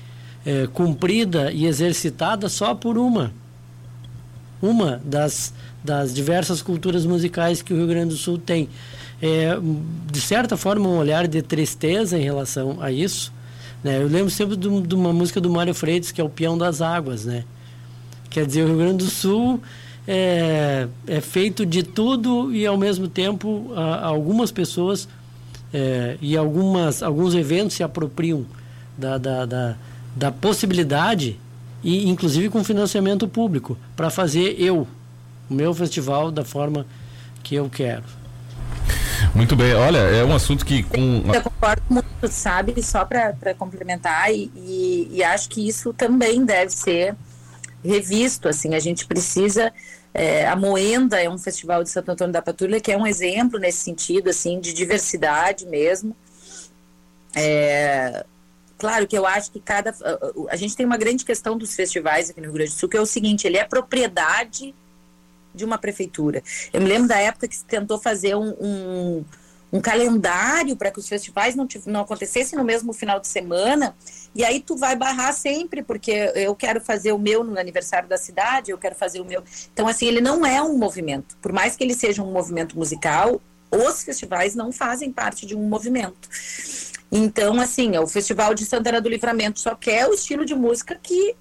[0.45, 3.33] eh, cumprida e exercitada só por uma,
[4.63, 5.53] uma das
[5.87, 8.69] das diversas culturas musicais que o Rio Grande do Sul tem.
[9.23, 9.57] É,
[10.11, 13.33] de certa forma, um olhar de tristeza em relação a isso.
[13.83, 14.03] Né?
[14.03, 16.83] Eu lembro sempre de, de uma música do Mário Freitas, que é o Peão das
[16.83, 17.25] Águas.
[17.25, 17.45] Né?
[18.29, 19.63] Quer dizer, o Rio Grande do Sul
[20.07, 25.09] é, é feito de tudo e, ao mesmo tempo, a, algumas pessoas
[25.73, 28.47] é, e algumas, alguns eventos se apropriam
[28.97, 29.77] da, da, da,
[30.15, 31.39] da possibilidade,
[31.83, 34.87] e inclusive com financiamento público, para fazer eu,
[35.51, 36.87] o meu festival da forma
[37.43, 38.05] que eu quero.
[39.35, 41.23] Muito bem, olha, é um assunto que com.
[41.33, 46.71] Eu concordo muito, sabe, só para complementar, e, e, e, acho que isso também deve
[46.71, 47.15] ser
[47.85, 49.73] revisto, assim, a gente precisa.
[50.19, 53.59] É, a Moenda é um festival de Santo Antônio da Patrulha que é um exemplo
[53.59, 56.17] nesse sentido, assim, de diversidade mesmo.
[57.35, 58.25] É,
[58.79, 59.95] claro que eu acho que cada.
[60.49, 62.97] A, gente tem uma grande questão dos festivais aqui no Rio Grande do Sul, que
[62.97, 64.75] é o seguinte: ele é propriedade
[65.55, 66.43] de uma prefeitura.
[66.73, 69.25] Eu me lembro da época que se tentou fazer um, um,
[69.77, 73.95] um calendário para que os festivais não, não acontecessem no mesmo final de semana,
[74.35, 78.17] e aí tu vai barrar sempre, porque eu quero fazer o meu no aniversário da
[78.17, 79.43] cidade, eu quero fazer o meu.
[79.73, 81.37] Então, assim, ele não é um movimento.
[81.43, 85.69] Por mais que ele seja um movimento musical, os festivais não fazem parte de um
[85.69, 86.29] movimento.
[87.13, 91.37] Então, assim, o Festival de Santana do Livramento só quer o estilo de música que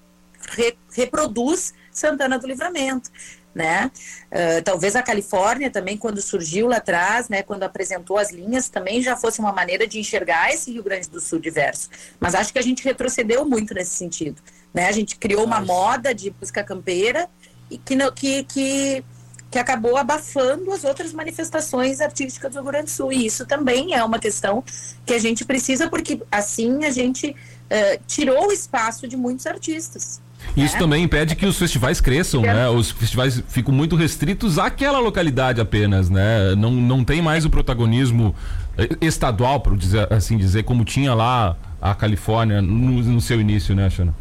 [0.50, 3.10] re reproduz Santana do Livramento
[3.56, 3.90] né?
[4.30, 9.00] Uh, talvez a Califórnia também, quando surgiu lá atrás, né, quando apresentou as linhas, também
[9.00, 11.88] já fosse uma maneira de enxergar esse Rio Grande do Sul diverso.
[12.20, 14.42] Mas acho que a gente retrocedeu muito nesse sentido,
[14.74, 14.88] né?
[14.88, 15.72] A gente criou uma Nossa.
[15.72, 17.30] moda de música campeira
[17.70, 19.04] e que, que, que,
[19.50, 23.10] que acabou abafando as outras manifestações artísticas do Rio Grande do Sul.
[23.10, 24.62] E isso também é uma questão
[25.06, 30.20] que a gente precisa, porque assim a gente uh, tirou o espaço de muitos artistas.
[30.56, 30.78] Isso é.
[30.78, 32.68] também impede que os festivais cresçam, né?
[32.68, 36.54] Os festivais ficam muito restritos àquela localidade apenas, né?
[36.56, 38.34] Não, não tem mais o protagonismo
[38.76, 43.74] eh, estadual, por dizer, assim dizer, como tinha lá a Califórnia no, no seu início,
[43.74, 44.14] né, Xana?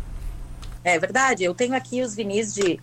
[0.84, 1.43] É verdade.
[1.43, 2.80] Eu tenho aqui os vinis de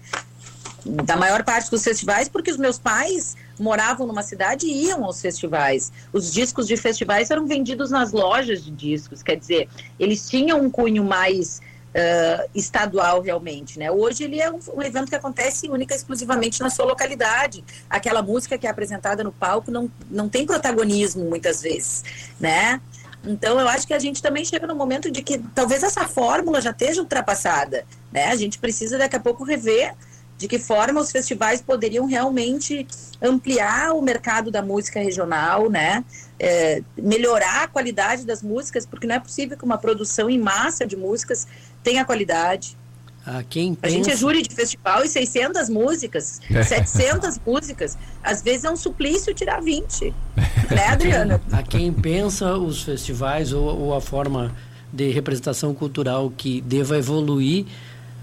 [0.85, 5.21] da maior parte dos festivais, porque os meus pais moravam numa cidade e iam aos
[5.21, 5.93] festivais.
[6.13, 9.69] Os discos de festivais eram vendidos nas lojas de discos, quer dizer,
[9.99, 11.61] eles tinham um cunho mais
[11.93, 13.91] uh, estadual realmente, né?
[13.91, 17.65] Hoje ele é um, um, evento que acontece única exclusivamente na sua localidade.
[17.89, 22.05] Aquela música que é apresentada no palco não, não tem protagonismo muitas vezes,
[22.41, 22.81] né?
[23.25, 26.61] Então eu acho que a gente também chega no momento de que talvez essa fórmula
[26.61, 28.27] já esteja ultrapassada, né?
[28.27, 29.95] A gente precisa daqui a pouco rever
[30.43, 32.85] de que forma os festivais poderiam realmente
[33.23, 36.05] ampliar o mercado da música regional, né?
[36.37, 40.85] É, melhorar a qualidade das músicas, porque não é possível que uma produção em massa
[40.85, 41.47] de músicas
[41.83, 42.77] tenha qualidade.
[43.25, 43.95] A, quem pensa...
[43.95, 47.97] a gente é júri de festival e 600 músicas, 700 músicas.
[48.23, 50.13] Às vezes é um suplício tirar 20.
[50.71, 51.41] né, Adriana?
[51.53, 54.53] A quem pensa os festivais ou, ou a forma
[54.93, 57.65] de representação cultural que deva evoluir,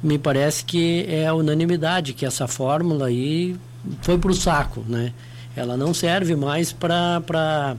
[0.04, 3.56] me parece que é a unanimidade, que essa fórmula aí
[4.02, 5.14] foi para o saco, né?
[5.56, 7.76] Ela não serve mais para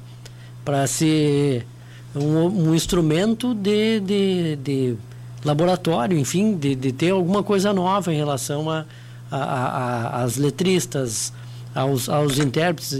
[0.88, 1.66] ser
[2.14, 4.96] um, um instrumento de, de, de
[5.44, 8.84] laboratório, enfim, de, de ter alguma coisa nova em relação a,
[9.30, 11.32] a, a, as letristas,
[11.74, 12.98] aos, aos intérpretes,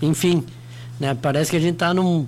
[0.00, 0.44] enfim.
[0.98, 1.16] Né?
[1.20, 2.26] Parece que a gente está num.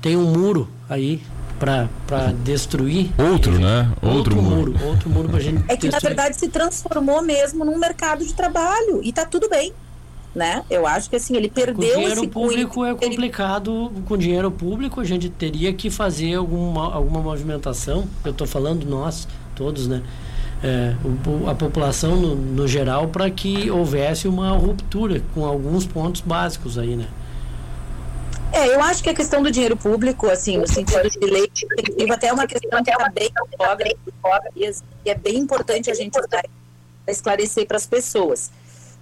[0.00, 1.22] tem um muro aí
[1.58, 3.10] para destruir.
[3.18, 3.92] Outro, né?
[4.02, 4.72] Outro, outro muro.
[4.72, 4.86] muro.
[4.86, 5.64] Outro muro para gente.
[5.68, 5.92] É que destruir.
[5.92, 9.72] na verdade se transformou mesmo num mercado de trabalho e está tudo bem.
[10.34, 10.64] Né?
[10.70, 13.92] Eu acho que assim ele perdeu com dinheiro público é complicado.
[14.06, 18.08] Com dinheiro público a gente teria que fazer alguma alguma movimentação.
[18.24, 20.02] Eu estou falando nós todos, né?
[20.64, 20.94] É,
[21.50, 26.96] a população no, no geral para que houvesse uma ruptura com alguns pontos básicos aí,
[26.96, 27.08] né?
[28.52, 31.50] É, eu acho que a questão do dinheiro público, assim, no sentido de lei
[32.12, 33.30] até é uma questão que está bem
[35.04, 36.18] e é bem importante a gente
[37.06, 38.50] esclarecer para as pessoas.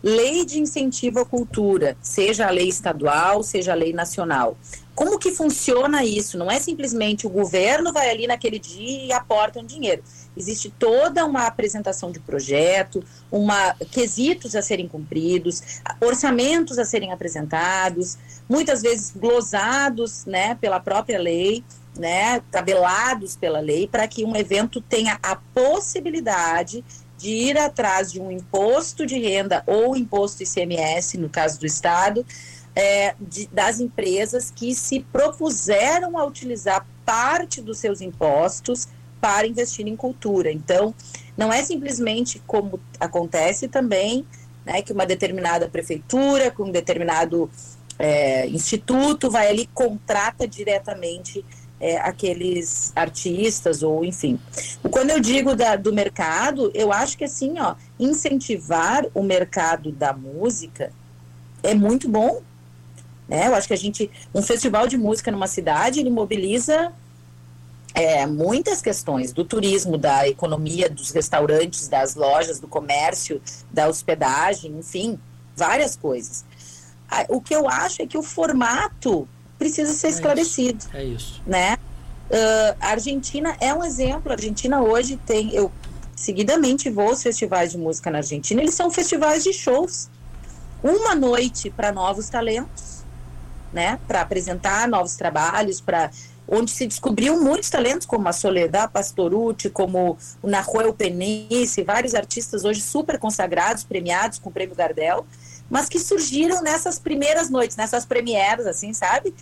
[0.02, 4.56] Lei de incentivo à cultura, seja a lei estadual, seja a lei nacional.
[4.94, 6.36] Como que funciona isso?
[6.36, 10.02] Não é simplesmente o governo vai ali naquele dia e aporta um dinheiro.
[10.36, 18.16] Existe toda uma apresentação de projeto, uma quesitos a serem cumpridos, orçamentos a serem apresentados,
[18.48, 21.64] muitas vezes glosados, né, pela própria lei,
[21.98, 26.84] né, tabelados pela lei, para que um evento tenha a possibilidade
[27.20, 32.24] de ir atrás de um imposto de renda ou imposto ICMS, no caso do Estado,
[32.74, 38.88] é, de, das empresas que se propuseram a utilizar parte dos seus impostos
[39.20, 40.50] para investir em cultura.
[40.50, 40.94] Então,
[41.36, 44.24] não é simplesmente como acontece também,
[44.64, 47.50] né, que uma determinada prefeitura, com um determinado
[47.98, 51.44] é, instituto vai ali contrata diretamente
[51.80, 54.38] é, aqueles artistas ou enfim.
[54.90, 60.12] Quando eu digo da, do mercado, eu acho que assim, ó, incentivar o mercado da
[60.12, 60.92] música
[61.62, 62.42] é muito bom.
[63.26, 63.46] Né?
[63.46, 66.92] Eu acho que a gente, um festival de música numa cidade, ele mobiliza
[67.94, 74.78] é, muitas questões do turismo, da economia, dos restaurantes, das lojas, do comércio, da hospedagem,
[74.78, 75.18] enfim,
[75.56, 76.44] várias coisas.
[77.28, 79.28] O que eu acho é que o formato
[79.60, 80.78] precisa ser é esclarecido.
[80.78, 81.42] Isso, é isso.
[81.46, 81.76] Né?
[82.30, 84.32] Uh, a Argentina é um exemplo.
[84.32, 85.54] A Argentina hoje tem.
[85.54, 85.70] Eu
[86.16, 88.60] seguidamente vou aos festivais de música na Argentina.
[88.60, 90.08] Eles são festivais de shows.
[90.82, 93.04] Uma noite para novos talentos,
[93.72, 94.00] né?
[94.08, 96.10] Para apresentar novos trabalhos, para
[96.48, 102.64] onde se descobriu muitos talentos, como a Soledad Pastorucci, como o Nahuel Penice, vários artistas
[102.64, 105.26] hoje super consagrados, premiados com o Prêmio Gardel,
[105.68, 109.32] mas que surgiram nessas primeiras noites, nessas premieres, assim, sabe?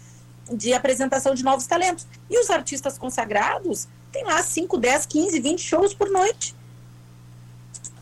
[0.50, 2.06] De apresentação de novos talentos.
[2.30, 6.54] E os artistas consagrados têm lá 5, 10, 15, 20 shows por noite.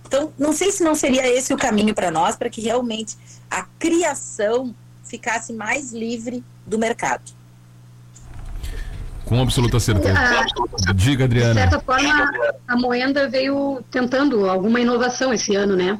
[0.06, 3.16] Então, não sei se não seria esse o caminho para nós, para que realmente
[3.50, 4.74] a criação
[5.04, 7.36] ficasse mais livre do mercado.
[9.24, 10.16] Com absoluta certeza.
[10.16, 11.54] Ah, Diga, Adriana.
[11.54, 12.30] De certa forma,
[12.68, 15.98] a Moenda veio tentando alguma inovação esse ano, né?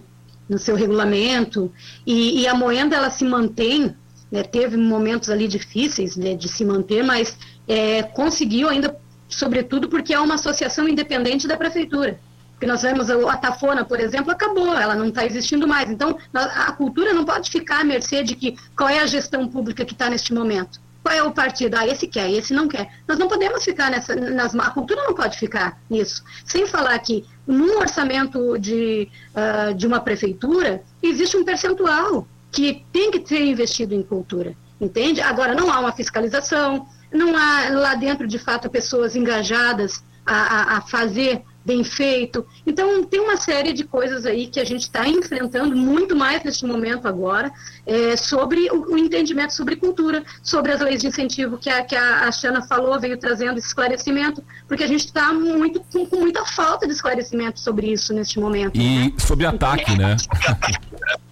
[0.49, 1.73] No seu regulamento.
[2.07, 3.97] E, e a Moenda, ela se mantém,
[4.31, 4.43] né?
[4.43, 8.97] teve momentos ali difíceis né, de se manter, mas é, conseguiu ainda,
[9.29, 12.19] sobretudo porque é uma associação independente da prefeitura.
[12.53, 15.91] Porque nós vemos a Tafona, por exemplo, acabou, ela não está existindo mais.
[15.91, 19.85] Então, a cultura não pode ficar à mercê de que qual é a gestão pública
[19.85, 21.77] que está neste momento qual é o partido?
[21.77, 22.91] Ah, esse quer, esse não quer.
[23.07, 26.25] Nós não podemos ficar nessa, nas, a cultura não pode ficar nisso.
[26.45, 33.11] Sem falar que num orçamento de, uh, de uma prefeitura, existe um percentual que tem
[33.11, 35.21] que ser investido em cultura, entende?
[35.21, 40.77] Agora, não há uma fiscalização, não há lá dentro, de fato, pessoas engajadas a, a,
[40.79, 42.47] a fazer bem feito.
[42.65, 46.65] Então, tem uma série de coisas aí que a gente está enfrentando muito mais neste
[46.65, 47.53] momento agora,
[47.85, 51.97] é, sobre o, o, entendimento sobre cultura, sobre as leis de incentivo que a, que
[51.97, 56.21] a, a Xana falou, veio trazendo esse esclarecimento, porque a gente está muito, com, com,
[56.21, 58.77] muita falta de esclarecimento sobre isso neste momento.
[58.77, 59.13] E né?
[59.19, 60.17] sobre ataque, né?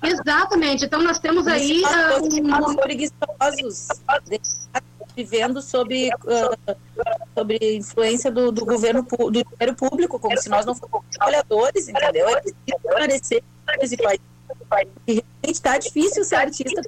[0.03, 0.85] Exatamente.
[0.85, 1.81] Então, nós temos aí...
[1.83, 2.77] Uh, um...
[2.77, 3.89] preguiçosos
[5.17, 6.77] vivendo sob, uh,
[7.35, 12.29] sobre influência do, do governo do dinheiro público, como se nós não fôssemos trabalhadores, entendeu?
[12.29, 14.21] É preciso país.
[15.07, 16.83] E realmente está difícil ser artista.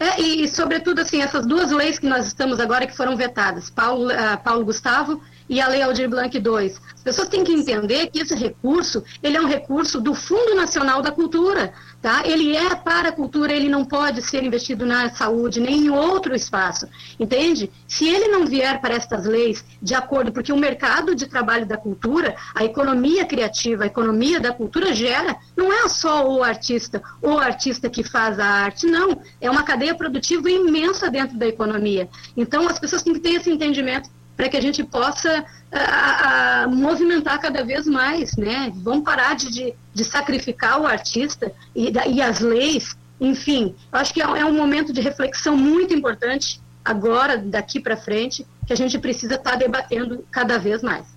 [0.00, 4.10] É, e, sobretudo, assim, essas duas leis que nós estamos agora que foram vetadas, Paulo,
[4.10, 6.74] uh, Paulo Gustavo e a Lei Aldir Blanc II.
[6.94, 11.02] As pessoas têm que entender que esse recurso, ele é um recurso do Fundo Nacional
[11.02, 12.22] da Cultura, tá?
[12.24, 16.34] Ele é para a cultura, ele não pode ser investido na saúde, nem em outro
[16.34, 16.88] espaço,
[17.18, 17.70] entende?
[17.86, 21.76] Se ele não vier para estas leis de acordo, porque o mercado de trabalho da
[21.76, 27.38] cultura, a economia criativa, a economia da cultura gera, não é só o artista, o
[27.38, 32.08] artista que faz a arte, não, é uma cadeia produtiva imensa dentro da economia.
[32.36, 36.68] Então, as pessoas têm que ter esse entendimento para que a gente possa a, a,
[36.68, 38.72] movimentar cada vez mais, né?
[38.76, 43.74] Vamos parar de, de, de sacrificar o artista e, e, as leis, enfim.
[43.92, 48.72] acho que é, é, um momento de reflexão muito importante agora, daqui para frente, que
[48.72, 51.14] a gente precisa estar tá debatendo cada vez mais.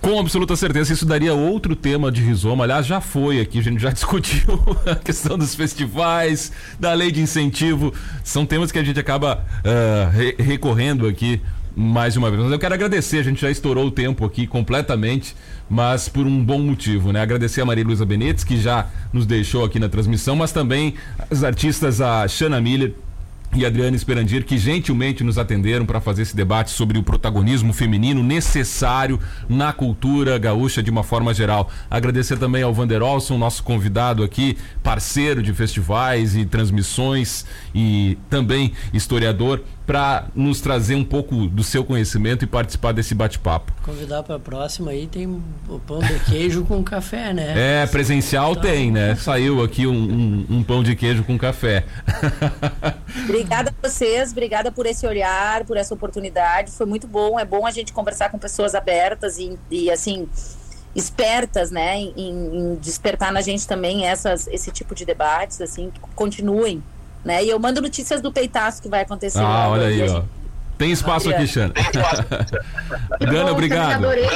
[0.00, 2.62] Com absoluta certeza, isso daria outro tema de rizoma.
[2.62, 7.20] Aliás, já foi aqui, a gente já discutiu a questão dos festivais, da lei de
[7.20, 7.92] incentivo.
[8.22, 11.40] São temas que a gente acaba uh, re recorrendo aqui
[11.76, 12.42] mais uma vez.
[12.42, 15.34] Mas eu quero agradecer, a gente já estourou o tempo aqui completamente,
[15.68, 17.20] mas por um bom motivo, né?
[17.20, 20.94] Agradecer a Maria Luísa Benetes, que já nos deixou aqui na transmissão, mas também
[21.30, 22.94] as artistas, a Shana Miller,
[23.54, 28.22] e Adriana Esperandir, que gentilmente nos atenderam para fazer esse debate sobre o protagonismo feminino
[28.22, 31.70] necessário na cultura gaúcha de uma forma geral.
[31.90, 38.72] Agradecer também ao Vander Olson, nosso convidado aqui, parceiro de festivais e transmissões e também
[38.92, 43.72] historiador, para nos trazer um pouco do seu conhecimento e participar desse bate-papo.
[43.82, 47.82] Convidar para a próxima aí tem o pão de queijo com café, né?
[47.82, 48.64] É, presencial então...
[48.64, 49.16] tem, né?
[49.16, 51.86] Saiu aqui um, um, um, pão de queijo com café.
[53.24, 56.70] Obrigada a vocês, obrigada por esse olhar, por essa oportunidade.
[56.70, 60.28] Foi muito bom, é bom a gente conversar com pessoas abertas e, e assim,
[60.94, 65.98] espertas, né, em, em, despertar na gente também essas, esse tipo de debates, assim, que
[66.14, 66.82] continuem
[67.24, 67.44] né?
[67.44, 69.40] E eu mando notícias do peitaço que vai acontecer.
[69.40, 70.22] Ah, olha aí, ó.
[70.76, 71.74] Tem espaço aqui, Xana.
[73.20, 74.04] Gana, obrigado.
[74.04, 74.28] Adorei.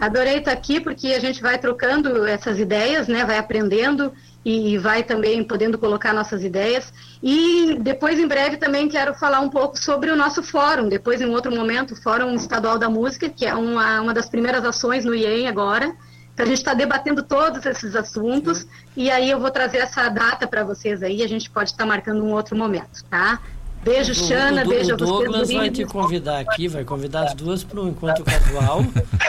[0.00, 3.24] Adorei estar aqui porque a gente vai trocando essas ideias, né?
[3.24, 4.12] Vai aprendendo
[4.44, 6.92] e vai também podendo colocar nossas ideias.
[7.22, 10.88] E depois, em breve, também quero falar um pouco sobre o nosso fórum.
[10.88, 14.64] Depois, em outro momento, o Fórum Estadual da Música, que é uma, uma das primeiras
[14.64, 15.94] ações no IEM agora.
[16.38, 18.66] Então, a gente está debatendo todos esses assuntos Sim.
[18.96, 21.20] e aí eu vou trazer essa data para vocês aí.
[21.20, 23.40] A gente pode estar tá marcando um outro momento, tá?
[23.82, 25.10] Beijo, Xana, beijo a vocês.
[25.10, 28.84] O Douglas vai te convidar aqui, vai convidar as duas para o Encontro Casual,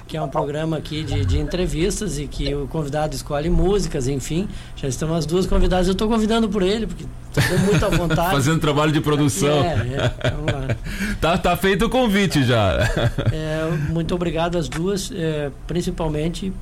[0.06, 4.48] que é um programa aqui de, de entrevistas e que o convidado escolhe músicas, enfim.
[4.76, 5.88] Já estão as duas convidadas.
[5.88, 7.06] Eu estou convidando por ele, porque
[7.36, 8.30] estou muito à vontade.
[8.38, 9.64] Fazendo trabalho de produção.
[9.64, 10.76] É, é, vamos lá.
[11.20, 12.88] tá, tá feito o convite já.
[13.32, 16.54] É, muito obrigado às duas, é, principalmente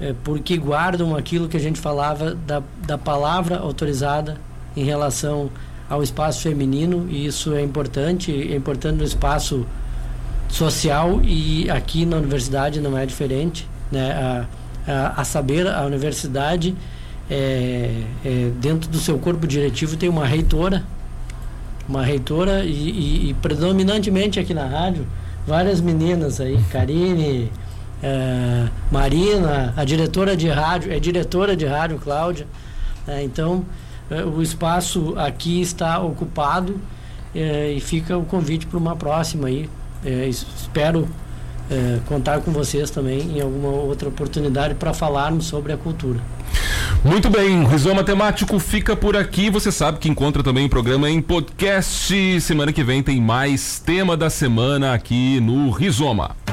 [0.00, 4.36] é, porque guardam aquilo que a gente falava da, da palavra autorizada
[4.76, 5.50] em relação
[5.88, 9.66] ao espaço feminino e isso é importante, é importante no espaço
[10.48, 14.12] social e aqui na universidade não é diferente, né?
[14.12, 14.46] A,
[14.86, 16.74] a, a saber, a universidade
[17.30, 20.84] é, é, dentro do seu corpo diretivo tem uma reitora,
[21.88, 25.06] uma reitora e, e, e predominantemente aqui na rádio
[25.46, 27.50] várias meninas aí, Karine,
[28.02, 32.46] é, Marina, a diretora de rádio, é diretora de rádio, Cláudia.
[33.06, 33.64] É, então,
[34.10, 36.80] é, o espaço aqui está ocupado
[37.34, 39.68] é, e fica o convite para uma próxima aí.
[40.04, 41.08] É, espero
[41.70, 46.20] é, contar com vocês também em alguma outra oportunidade para falarmos sobre a cultura.
[47.04, 49.50] Muito bem, o Rizoma Temático fica por aqui.
[49.50, 52.40] Você sabe que encontra também o programa em podcast.
[52.40, 56.24] Semana que vem tem mais tema da semana aqui no Rizoma.
[56.24, 56.45] Rizoma